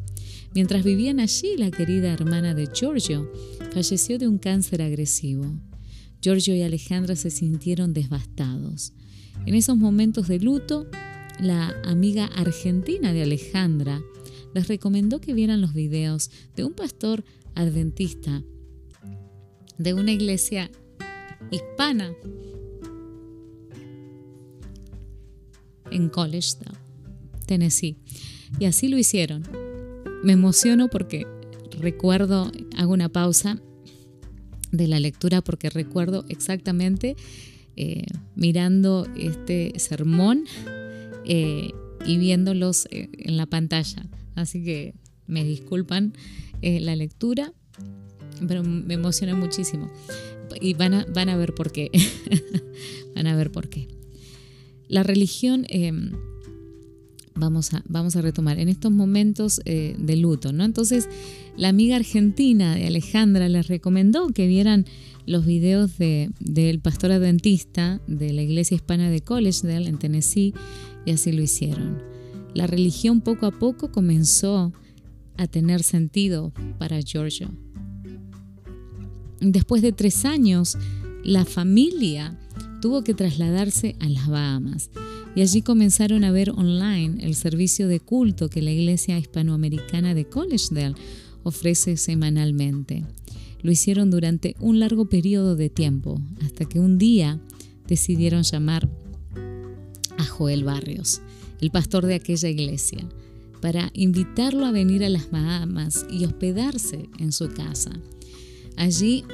Mientras 0.55 0.85
vivían 0.85 1.21
allí, 1.21 1.57
la 1.57 1.71
querida 1.71 2.13
hermana 2.13 2.55
de 2.55 2.69
Giorgio 2.73 3.31
falleció 3.73 4.19
de 4.19 4.29
un 4.29 4.39
cáncer 4.39 4.83
agresivo. 4.83 5.53
Giorgio 6.21 6.55
y 6.55 6.63
Alejandra 6.63 7.17
se 7.17 7.31
sintieron 7.31 7.93
devastados. 7.93 8.93
En 9.47 9.55
esos 9.55 9.77
momentos 9.77 10.29
de 10.29 10.39
luto, 10.39 10.87
la 11.41 11.75
amiga 11.85 12.27
argentina 12.27 13.13
de 13.13 13.23
Alejandra 13.23 14.01
les 14.55 14.69
recomendó 14.69 15.21
que 15.21 15.35
vieran 15.35 15.61
los 15.61 15.75
videos 15.75 16.31
de 16.55 16.65
un 16.65 16.73
pastor 16.73 17.25
adventista 17.55 18.43
de 19.77 19.95
una 19.95 20.13
iglesia 20.13 20.71
hispana 21.51 22.15
en 25.95 26.09
Collegetown, 26.09 26.77
Tennessee. 27.47 27.97
Y 28.59 28.67
así 28.67 28.89
lo 28.89 28.99
hicieron. 28.99 29.45
Me 30.23 30.33
emociono 30.33 30.89
porque 30.89 31.27
recuerdo, 31.81 32.51
hago 32.77 32.93
una 32.93 33.09
pausa 33.09 33.61
de 34.73 34.89
la 34.89 35.01
lectura 35.01 35.41
porque 35.41 35.71
recuerdo 35.71 36.25
exactamente 36.29 37.17
eh, 37.77 38.05
mirando 38.35 39.07
este 39.17 39.73
sermón 39.77 40.45
eh, 41.25 41.71
y 42.07 42.19
viéndolos 42.19 42.87
eh, 42.91 43.09
en 43.19 43.37
la 43.37 43.47
pantalla. 43.47 44.07
Así 44.35 44.65
que 44.65 44.95
me 45.27 45.45
disculpan 45.45 46.13
la 46.63 46.97
lectura, 46.97 47.53
pero 48.49 48.65
me 48.65 48.95
emociona 48.95 49.35
muchísimo. 49.35 49.91
Y 50.61 50.73
van 50.75 50.95
a, 50.95 51.05
van 51.13 51.29
a 51.29 51.37
ver 51.37 51.55
por 51.55 51.73
qué. 51.73 51.91
van 53.15 53.27
a 53.27 53.37
ver 53.37 53.53
por 53.53 53.69
qué. 53.69 53.94
La 54.89 55.03
religión, 55.03 55.67
em, 55.69 56.13
vamos, 57.35 57.75
a, 57.75 57.83
vamos 57.89 58.17
a 58.17 58.23
retomar, 58.23 58.59
en 58.59 58.69
estos 58.69 58.93
momentos 58.93 59.61
eh, 59.65 59.97
de 59.99 60.17
luto, 60.17 60.53
¿no? 60.53 60.65
Entonces, 60.65 61.09
la 61.57 61.69
amiga 61.69 61.97
argentina 61.97 62.75
de 62.75 62.87
Alejandra 62.87 63.49
les 63.49 63.69
recomendó 63.69 64.29
que 64.29 64.47
vieran 64.47 64.87
los 65.27 65.47
videos 65.47 65.97
de, 65.99 66.31
del 66.41 66.81
pastor 66.81 67.13
adventista 67.13 68.01
de 68.07 68.33
la 68.33 68.43
iglesia 68.43 68.75
hispana 68.75 69.11
de 69.11 69.21
Collegedale 69.21 69.89
en 69.89 69.99
Tennessee 69.99 70.55
y 71.07 71.13
así 71.13 71.33
lo 71.33 71.43
hicieron. 71.43 72.03
La 72.55 72.67
religión 72.67 73.21
poco 73.21 73.47
a 73.47 73.51
poco 73.51 73.91
comenzó 73.91 74.73
a 75.37 75.47
tener 75.47 75.83
sentido 75.83 76.53
para 76.79 77.01
Giorgio. 77.01 77.51
Después 79.41 79.83
de 79.83 79.93
tres 79.93 80.25
años, 80.25 80.79
la 81.25 81.45
familia 81.45 82.39
tuvo 82.85 83.03
que 83.03 83.15
trasladarse 83.15 83.97
a 83.99 84.11
las 84.11 84.29
Bahamas 84.29 84.91
y 85.35 85.41
allí 85.41 85.63
comenzaron 85.63 86.23
a 86.23 86.31
ver 86.31 86.51
online 86.51 87.25
el 87.25 87.35
servicio 87.35 87.89
de 87.89 87.99
culto 87.99 88.51
que 88.51 88.61
la 88.61 88.73
Iglesia 88.73 89.19
Hispanoamericana 89.19 90.13
de 90.13 90.27
Collegedale 90.27 90.95
ofrece 91.45 91.97
semanalmente. 91.97 93.03
Lo 93.63 93.73
hicieron 93.73 94.11
durante 94.11 94.55
un 94.61 94.81
largo 94.81 95.09
periodo 95.09 95.57
de 95.57 95.71
tiempo, 95.71 96.21
hasta 96.45 96.67
que 96.67 96.79
un 96.79 96.99
día 96.99 97.41
decidieron 97.89 98.43
llamar 98.43 98.87
a 100.19 100.25
Joel 100.27 100.65
Barrios, 100.65 101.23
el 101.63 101.71
pastor 101.71 102.05
de 102.05 102.17
aquella 102.17 102.51
iglesia 102.51 102.99
para 103.63 103.91
invitarlo 103.95 104.67
a 104.67 104.73
venir 104.73 105.05
a 105.05 105.09
las 105.09 105.31
Bahamas 105.31 106.05
y 106.11 106.27
hospedarse 106.27 107.09
en 107.19 107.33
su 107.33 107.49
casa. 107.49 107.93
Allí 108.77 109.25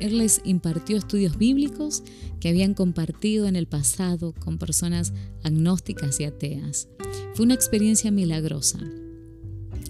él 0.00 0.18
les 0.18 0.40
impartió 0.44 0.96
estudios 0.96 1.38
bíblicos 1.38 2.02
que 2.40 2.48
habían 2.48 2.74
compartido 2.74 3.46
en 3.46 3.56
el 3.56 3.66
pasado 3.66 4.32
con 4.32 4.58
personas 4.58 5.12
agnósticas 5.42 6.20
y 6.20 6.24
ateas. 6.24 6.88
Fue 7.34 7.44
una 7.44 7.54
experiencia 7.54 8.10
milagrosa. 8.10 8.78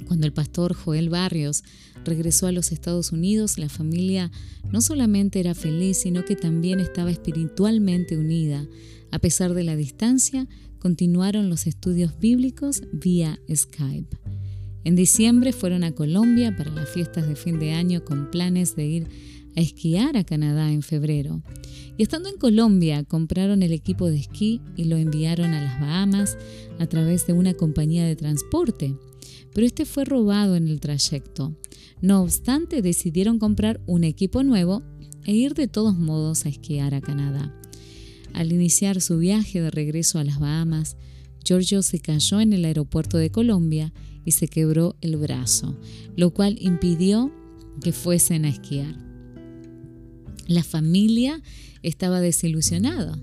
Cuando 0.07 0.27
el 0.27 0.33
pastor 0.33 0.75
Joel 0.75 1.09
Barrios 1.09 1.62
regresó 2.05 2.47
a 2.47 2.53
los 2.53 2.73
Estados 2.73 3.12
Unidos, 3.12 3.59
la 3.59 3.69
familia 3.69 4.31
no 4.71 4.81
solamente 4.81 5.40
era 5.40 5.55
feliz, 5.55 5.99
sino 5.99 6.25
que 6.25 6.37
también 6.37 6.81
estaba 6.81 7.11
espiritualmente 7.11 8.17
unida. 8.17 8.67
A 9.11 9.19
pesar 9.19 9.55
de 9.55 9.64
la 9.64 9.77
distancia, 9.77 10.47
continuaron 10.79 11.49
los 11.49 11.67
estudios 11.67 12.19
bíblicos 12.19 12.83
vía 12.93 13.40
Skype. 13.53 14.19
En 14.85 14.97
diciembre 14.97 15.53
fueron 15.53 15.83
a 15.83 15.93
Colombia 15.93 16.55
para 16.55 16.71
las 16.71 16.90
fiestas 16.90 17.27
de 17.27 17.37
fin 17.37 17.59
de 17.59 17.73
año 17.73 18.05
con 18.05 18.31
planes 18.31 18.77
de 18.77 18.87
ir 18.87 19.09
a 19.57 19.61
esquiar 19.61 20.17
a 20.17 20.25
Canadá 20.25 20.73
en 20.73 20.83
febrero. 20.83 21.43
Y 21.97 22.03
estando 22.03 22.29
en 22.29 22.38
Colombia 22.38 23.05
compraron 23.05 23.62
el 23.62 23.73
equipo 23.73 24.11
de 24.11 24.19
esquí 24.19 24.61
y 24.77 24.85
lo 24.85 24.97
enviaron 24.97 25.55
a 25.55 25.62
las 25.62 25.81
Bahamas 25.81 26.37
a 26.79 26.87
través 26.87 27.27
de 27.27 27.33
una 27.33 27.55
compañía 27.55 28.05
de 28.05 28.17
transporte. 28.17 28.97
Pero 29.53 29.67
este 29.67 29.85
fue 29.85 30.05
robado 30.05 30.57
en 30.57 30.69
el 30.69 30.81
trayecto. 30.81 31.57
No 32.01 32.23
obstante, 32.23 32.83
decidieron 32.83 33.38
comprar 33.38 33.81
un 33.87 34.05
equipo 34.05 34.43
nuevo 34.43 34.83
e 35.25 35.33
ir 35.33 35.55
de 35.55 35.69
todos 35.69 35.97
modos 35.97 36.45
a 36.45 36.49
esquiar 36.49 36.95
a 36.95 37.01
Canadá. 37.01 37.55
Al 38.33 38.53
iniciar 38.53 39.01
su 39.01 39.19
viaje 39.19 39.61
de 39.61 39.71
regreso 39.71 40.19
a 40.19 40.25
las 40.25 40.40
Bahamas, 40.40 40.97
Giorgio 41.45 41.83
se 41.83 42.01
cayó 42.01 42.40
en 42.40 42.53
el 42.53 42.64
aeropuerto 42.64 43.17
de 43.17 43.31
Colombia 43.31 43.93
y 44.25 44.33
se 44.33 44.49
quebró 44.49 44.97
el 45.01 45.17
brazo, 45.17 45.79
lo 46.17 46.33
cual 46.33 46.57
impidió 46.61 47.33
que 47.83 47.93
fuesen 47.93 48.45
a 48.45 48.49
esquiar. 48.49 49.04
La 50.47 50.63
familia 50.63 51.41
estaba 51.83 52.21
desilusionada. 52.21 53.19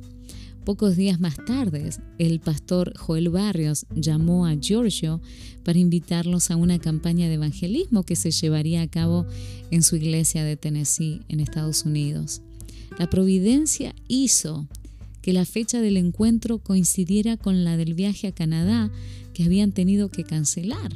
Pocos 0.64 0.96
días 0.96 1.20
más 1.20 1.36
tarde, 1.46 1.90
el 2.20 2.40
pastor 2.40 2.94
Joel 2.96 3.30
Barrios 3.30 3.86
llamó 3.96 4.46
a 4.46 4.56
Giorgio 4.56 5.22
para 5.64 5.80
invitarlos 5.80 6.52
a 6.52 6.56
una 6.56 6.78
campaña 6.80 7.28
de 7.28 7.36
evangelismo 7.36 8.04
que 8.04 8.16
se 8.16 8.30
llevaría 8.30 8.82
a 8.82 8.88
cabo 8.88 9.26
en 9.72 9.82
su 9.82 9.96
iglesia 9.96 10.44
de 10.44 10.58
Tennessee, 10.58 11.22
en 11.30 11.40
Estados 11.40 11.84
Unidos. 11.86 12.42
La 13.00 13.10
providencia 13.10 13.96
hizo 14.08 14.68
que 15.22 15.34
la 15.34 15.46
fecha 15.46 15.82
del 15.82 15.98
encuentro 15.98 16.60
coincidiera 16.60 17.38
con 17.38 17.64
la 17.64 17.78
del 17.78 17.94
viaje 17.94 18.28
a 18.28 18.32
Canadá 18.32 18.92
que 19.34 19.44
habían 19.44 19.72
tenido 19.72 20.10
que 20.10 20.24
cancelar. 20.24 20.96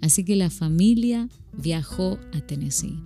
Así 0.00 0.24
que 0.24 0.36
la 0.36 0.50
familia 0.50 1.28
viajó 1.52 2.18
a 2.32 2.40
Tennessee. 2.40 2.98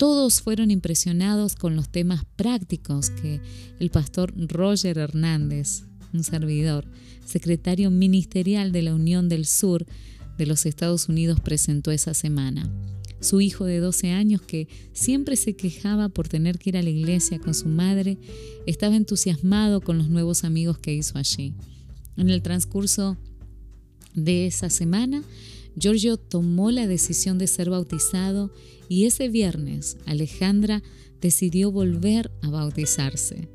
Todos 0.00 0.40
fueron 0.40 0.70
impresionados 0.70 1.56
con 1.56 1.76
los 1.76 1.90
temas 1.90 2.24
prácticos 2.34 3.10
que 3.10 3.42
el 3.80 3.90
pastor 3.90 4.32
Roger 4.34 4.96
Hernández, 4.96 5.82
un 6.14 6.24
servidor, 6.24 6.86
secretario 7.26 7.90
ministerial 7.90 8.72
de 8.72 8.80
la 8.80 8.94
Unión 8.94 9.28
del 9.28 9.44
Sur 9.44 9.84
de 10.38 10.46
los 10.46 10.64
Estados 10.64 11.10
Unidos, 11.10 11.40
presentó 11.40 11.90
esa 11.90 12.14
semana. 12.14 12.66
Su 13.20 13.42
hijo 13.42 13.66
de 13.66 13.80
12 13.80 14.12
años, 14.12 14.40
que 14.40 14.68
siempre 14.94 15.36
se 15.36 15.54
quejaba 15.54 16.08
por 16.08 16.28
tener 16.28 16.58
que 16.58 16.70
ir 16.70 16.78
a 16.78 16.82
la 16.82 16.88
iglesia 16.88 17.38
con 17.38 17.52
su 17.52 17.68
madre, 17.68 18.16
estaba 18.66 18.96
entusiasmado 18.96 19.82
con 19.82 19.98
los 19.98 20.08
nuevos 20.08 20.44
amigos 20.44 20.78
que 20.78 20.94
hizo 20.94 21.18
allí. 21.18 21.52
En 22.16 22.30
el 22.30 22.40
transcurso 22.40 23.18
de 24.14 24.46
esa 24.46 24.70
semana, 24.70 25.22
Giorgio 25.80 26.18
tomó 26.18 26.70
la 26.70 26.86
decisión 26.86 27.38
de 27.38 27.46
ser 27.46 27.70
bautizado 27.70 28.52
y 28.88 29.06
ese 29.06 29.28
viernes 29.30 29.96
Alejandra 30.04 30.82
decidió 31.22 31.72
volver 31.72 32.30
a 32.42 32.50
bautizarse. 32.50 33.48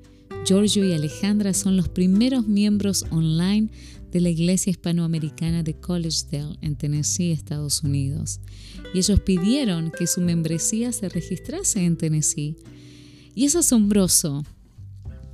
Giorgio 0.44 0.84
y 0.86 0.94
Alejandra 0.94 1.54
son 1.54 1.78
los 1.78 1.88
primeros 1.88 2.48
miembros 2.48 3.06
online 3.12 3.70
de 4.12 4.22
la 4.22 4.30
Iglesia 4.30 4.72
Hispanoamericana 4.72 5.62
de 5.62 5.80
Collegedale 5.80 6.58
en 6.62 6.76
Tennessee, 6.76 7.32
Estados 7.32 7.84
Unidos. 7.84 8.40
Y 8.94 9.00
ellos 9.00 9.20
pidieron 9.20 9.92
que 9.92 10.08
su 10.08 10.22
membresía 10.22 10.92
se 10.94 11.10
registrase 11.10 11.84
en 11.84 11.96
Tennessee. 11.96 12.56
Y 13.36 13.46
es 13.46 13.56
asombroso 13.56 14.44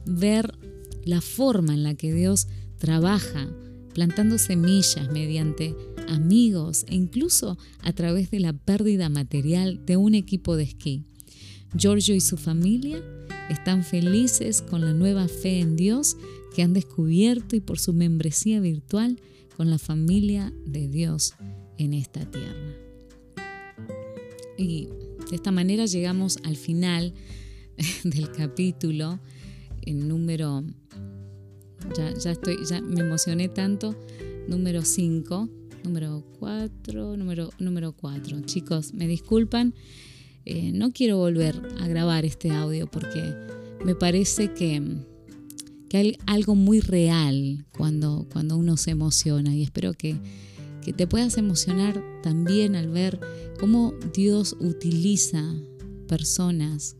ver 0.05 0.57
la 1.05 1.21
forma 1.21 1.73
en 1.73 1.83
la 1.83 1.93
que 1.93 2.13
Dios 2.13 2.47
trabaja 2.77 3.47
plantando 3.93 4.37
semillas 4.37 5.11
mediante 5.11 5.75
amigos 6.11 6.85
e 6.87 6.95
incluso 6.95 7.57
a 7.81 7.93
través 7.93 8.29
de 8.31 8.39
la 8.39 8.53
pérdida 8.53 9.09
material 9.09 9.85
de 9.85 9.97
un 9.97 10.13
equipo 10.13 10.55
de 10.55 10.63
esquí. 10.63 11.05
Giorgio 11.75 12.13
y 12.13 12.21
su 12.21 12.37
familia 12.37 13.01
están 13.49 13.83
felices 13.83 14.61
con 14.61 14.81
la 14.81 14.93
nueva 14.93 15.27
fe 15.27 15.59
en 15.59 15.75
Dios 15.75 16.17
que 16.53 16.63
han 16.63 16.73
descubierto 16.73 17.55
y 17.55 17.61
por 17.61 17.79
su 17.79 17.93
membresía 17.93 18.59
virtual 18.59 19.19
con 19.55 19.69
la 19.69 19.77
familia 19.77 20.53
de 20.65 20.87
Dios 20.87 21.33
en 21.77 21.93
esta 21.93 22.29
tierra. 22.29 22.75
Y 24.57 24.89
de 25.29 25.35
esta 25.35 25.51
manera 25.51 25.85
llegamos 25.85 26.39
al 26.43 26.57
final 26.57 27.13
del 28.03 28.31
capítulo, 28.31 29.19
número, 29.87 30.63
ya, 31.95 32.13
ya 32.13 32.31
estoy, 32.31 32.57
ya 32.65 32.81
me 32.81 33.01
emocioné 33.01 33.49
tanto, 33.49 33.95
número 34.47 34.83
5, 34.83 35.49
número 35.83 36.23
4, 36.39 37.17
número, 37.17 37.49
número 37.59 37.91
4. 37.93 38.41
Chicos, 38.41 38.93
me 38.93 39.07
disculpan, 39.07 39.73
eh, 40.45 40.71
no 40.73 40.91
quiero 40.91 41.17
volver 41.17 41.61
a 41.79 41.87
grabar 41.87 42.25
este 42.25 42.51
audio 42.51 42.89
porque 42.89 43.33
me 43.85 43.95
parece 43.95 44.53
que, 44.53 44.81
que 45.89 45.97
hay 45.97 46.17
algo 46.25 46.55
muy 46.55 46.79
real 46.79 47.65
cuando, 47.77 48.27
cuando 48.31 48.57
uno 48.57 48.77
se 48.77 48.91
emociona 48.91 49.55
y 49.55 49.63
espero 49.63 49.93
que, 49.93 50.15
que 50.83 50.93
te 50.93 51.07
puedas 51.07 51.37
emocionar 51.37 52.03
también 52.23 52.75
al 52.75 52.89
ver 52.89 53.19
cómo 53.59 53.93
Dios 54.13 54.55
utiliza 54.59 55.43
personas 56.07 56.95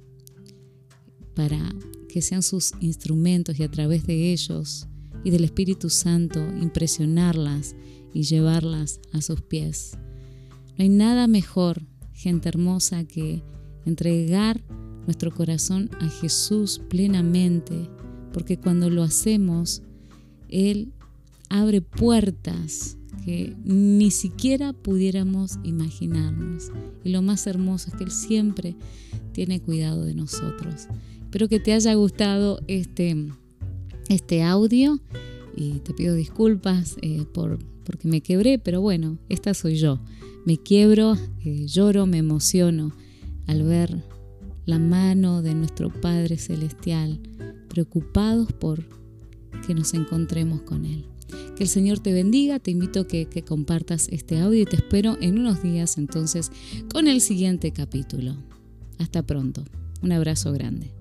para 1.34 1.76
que 2.10 2.22
sean 2.22 2.44
sus 2.44 2.74
instrumentos 2.82 3.60
y 3.60 3.64
a 3.64 3.72
través 3.72 4.06
de 4.06 4.32
ellos 4.32 4.88
y 5.24 5.32
del 5.32 5.44
Espíritu 5.44 5.90
Santo 5.90 6.40
impresionarlas 6.62 7.76
y 8.14 8.24
llevarlas 8.24 9.00
a 9.14 9.22
sus 9.22 9.42
pies. 9.42 9.98
No 10.78 10.84
hay 10.84 10.90
nada 10.90 11.28
mejor, 11.28 11.84
gente 12.14 12.50
hermosa, 12.50 13.04
que 13.04 13.44
entregar 13.86 14.64
nuestro 15.06 15.32
corazón 15.34 15.90
a 16.00 16.08
Jesús 16.08 16.82
plenamente, 16.90 17.90
porque 18.34 18.58
cuando 18.58 18.90
lo 18.90 19.04
hacemos, 19.04 19.82
Él 20.50 20.94
abre 21.50 21.82
puertas 21.82 22.98
que 23.26 23.56
ni 23.64 24.12
siquiera 24.12 24.74
pudiéramos 24.74 25.60
imaginarnos. 25.64 26.72
Y 27.04 27.10
lo 27.10 27.22
más 27.22 27.46
hermoso 27.48 27.90
es 27.90 27.96
que 27.96 28.04
Él 28.04 28.12
siempre 28.12 28.76
tiene 29.32 29.62
cuidado 29.62 30.04
de 30.04 30.16
nosotros. 30.16 30.88
Espero 31.22 31.48
que 31.48 31.60
te 31.60 31.74
haya 31.74 31.94
gustado 31.94 32.60
este, 32.68 33.28
este 34.10 34.44
audio 34.44 35.00
y 35.56 35.80
te 35.80 35.94
pido 35.94 36.16
disculpas 36.16 36.98
eh, 37.02 37.26
por, 37.34 37.60
porque 37.84 38.08
me 38.08 38.22
quebré, 38.22 38.60
pero 38.60 38.82
bueno, 38.82 39.18
esta 39.30 39.54
soy 39.54 39.76
yo. 39.76 40.00
Me 40.46 40.58
quiebro, 40.58 41.16
eh, 41.44 41.66
lloro, 41.68 42.06
me 42.06 42.18
emociono 42.18 42.94
al 43.48 43.64
ver 43.64 44.04
la 44.66 44.80
mano 44.80 45.42
de 45.42 45.54
nuestro 45.56 45.90
Padre 45.90 46.38
Celestial, 46.38 47.20
preocupados 47.68 48.52
por 48.54 48.86
que 49.66 49.74
nos 49.74 49.94
encontremos 49.94 50.62
con 50.62 50.86
Él. 50.86 51.06
Que 51.56 51.64
el 51.64 51.70
Señor 51.70 52.00
te 52.00 52.14
bendiga, 52.14 52.60
te 52.60 52.72
invito 52.72 53.02
a 53.02 53.08
que, 53.08 53.26
que 53.26 53.44
compartas 53.44 54.08
este 54.12 54.40
audio 54.40 54.62
y 54.62 54.66
te 54.66 54.78
espero 54.78 55.18
en 55.22 55.40
unos 55.40 55.62
días 55.62 55.98
entonces 55.98 56.52
con 56.92 57.08
el 57.08 57.22
siguiente 57.22 57.72
capítulo. 57.72 58.36
Hasta 58.98 59.24
pronto, 59.24 59.64
un 60.02 60.12
abrazo 60.12 60.52
grande. 60.52 60.92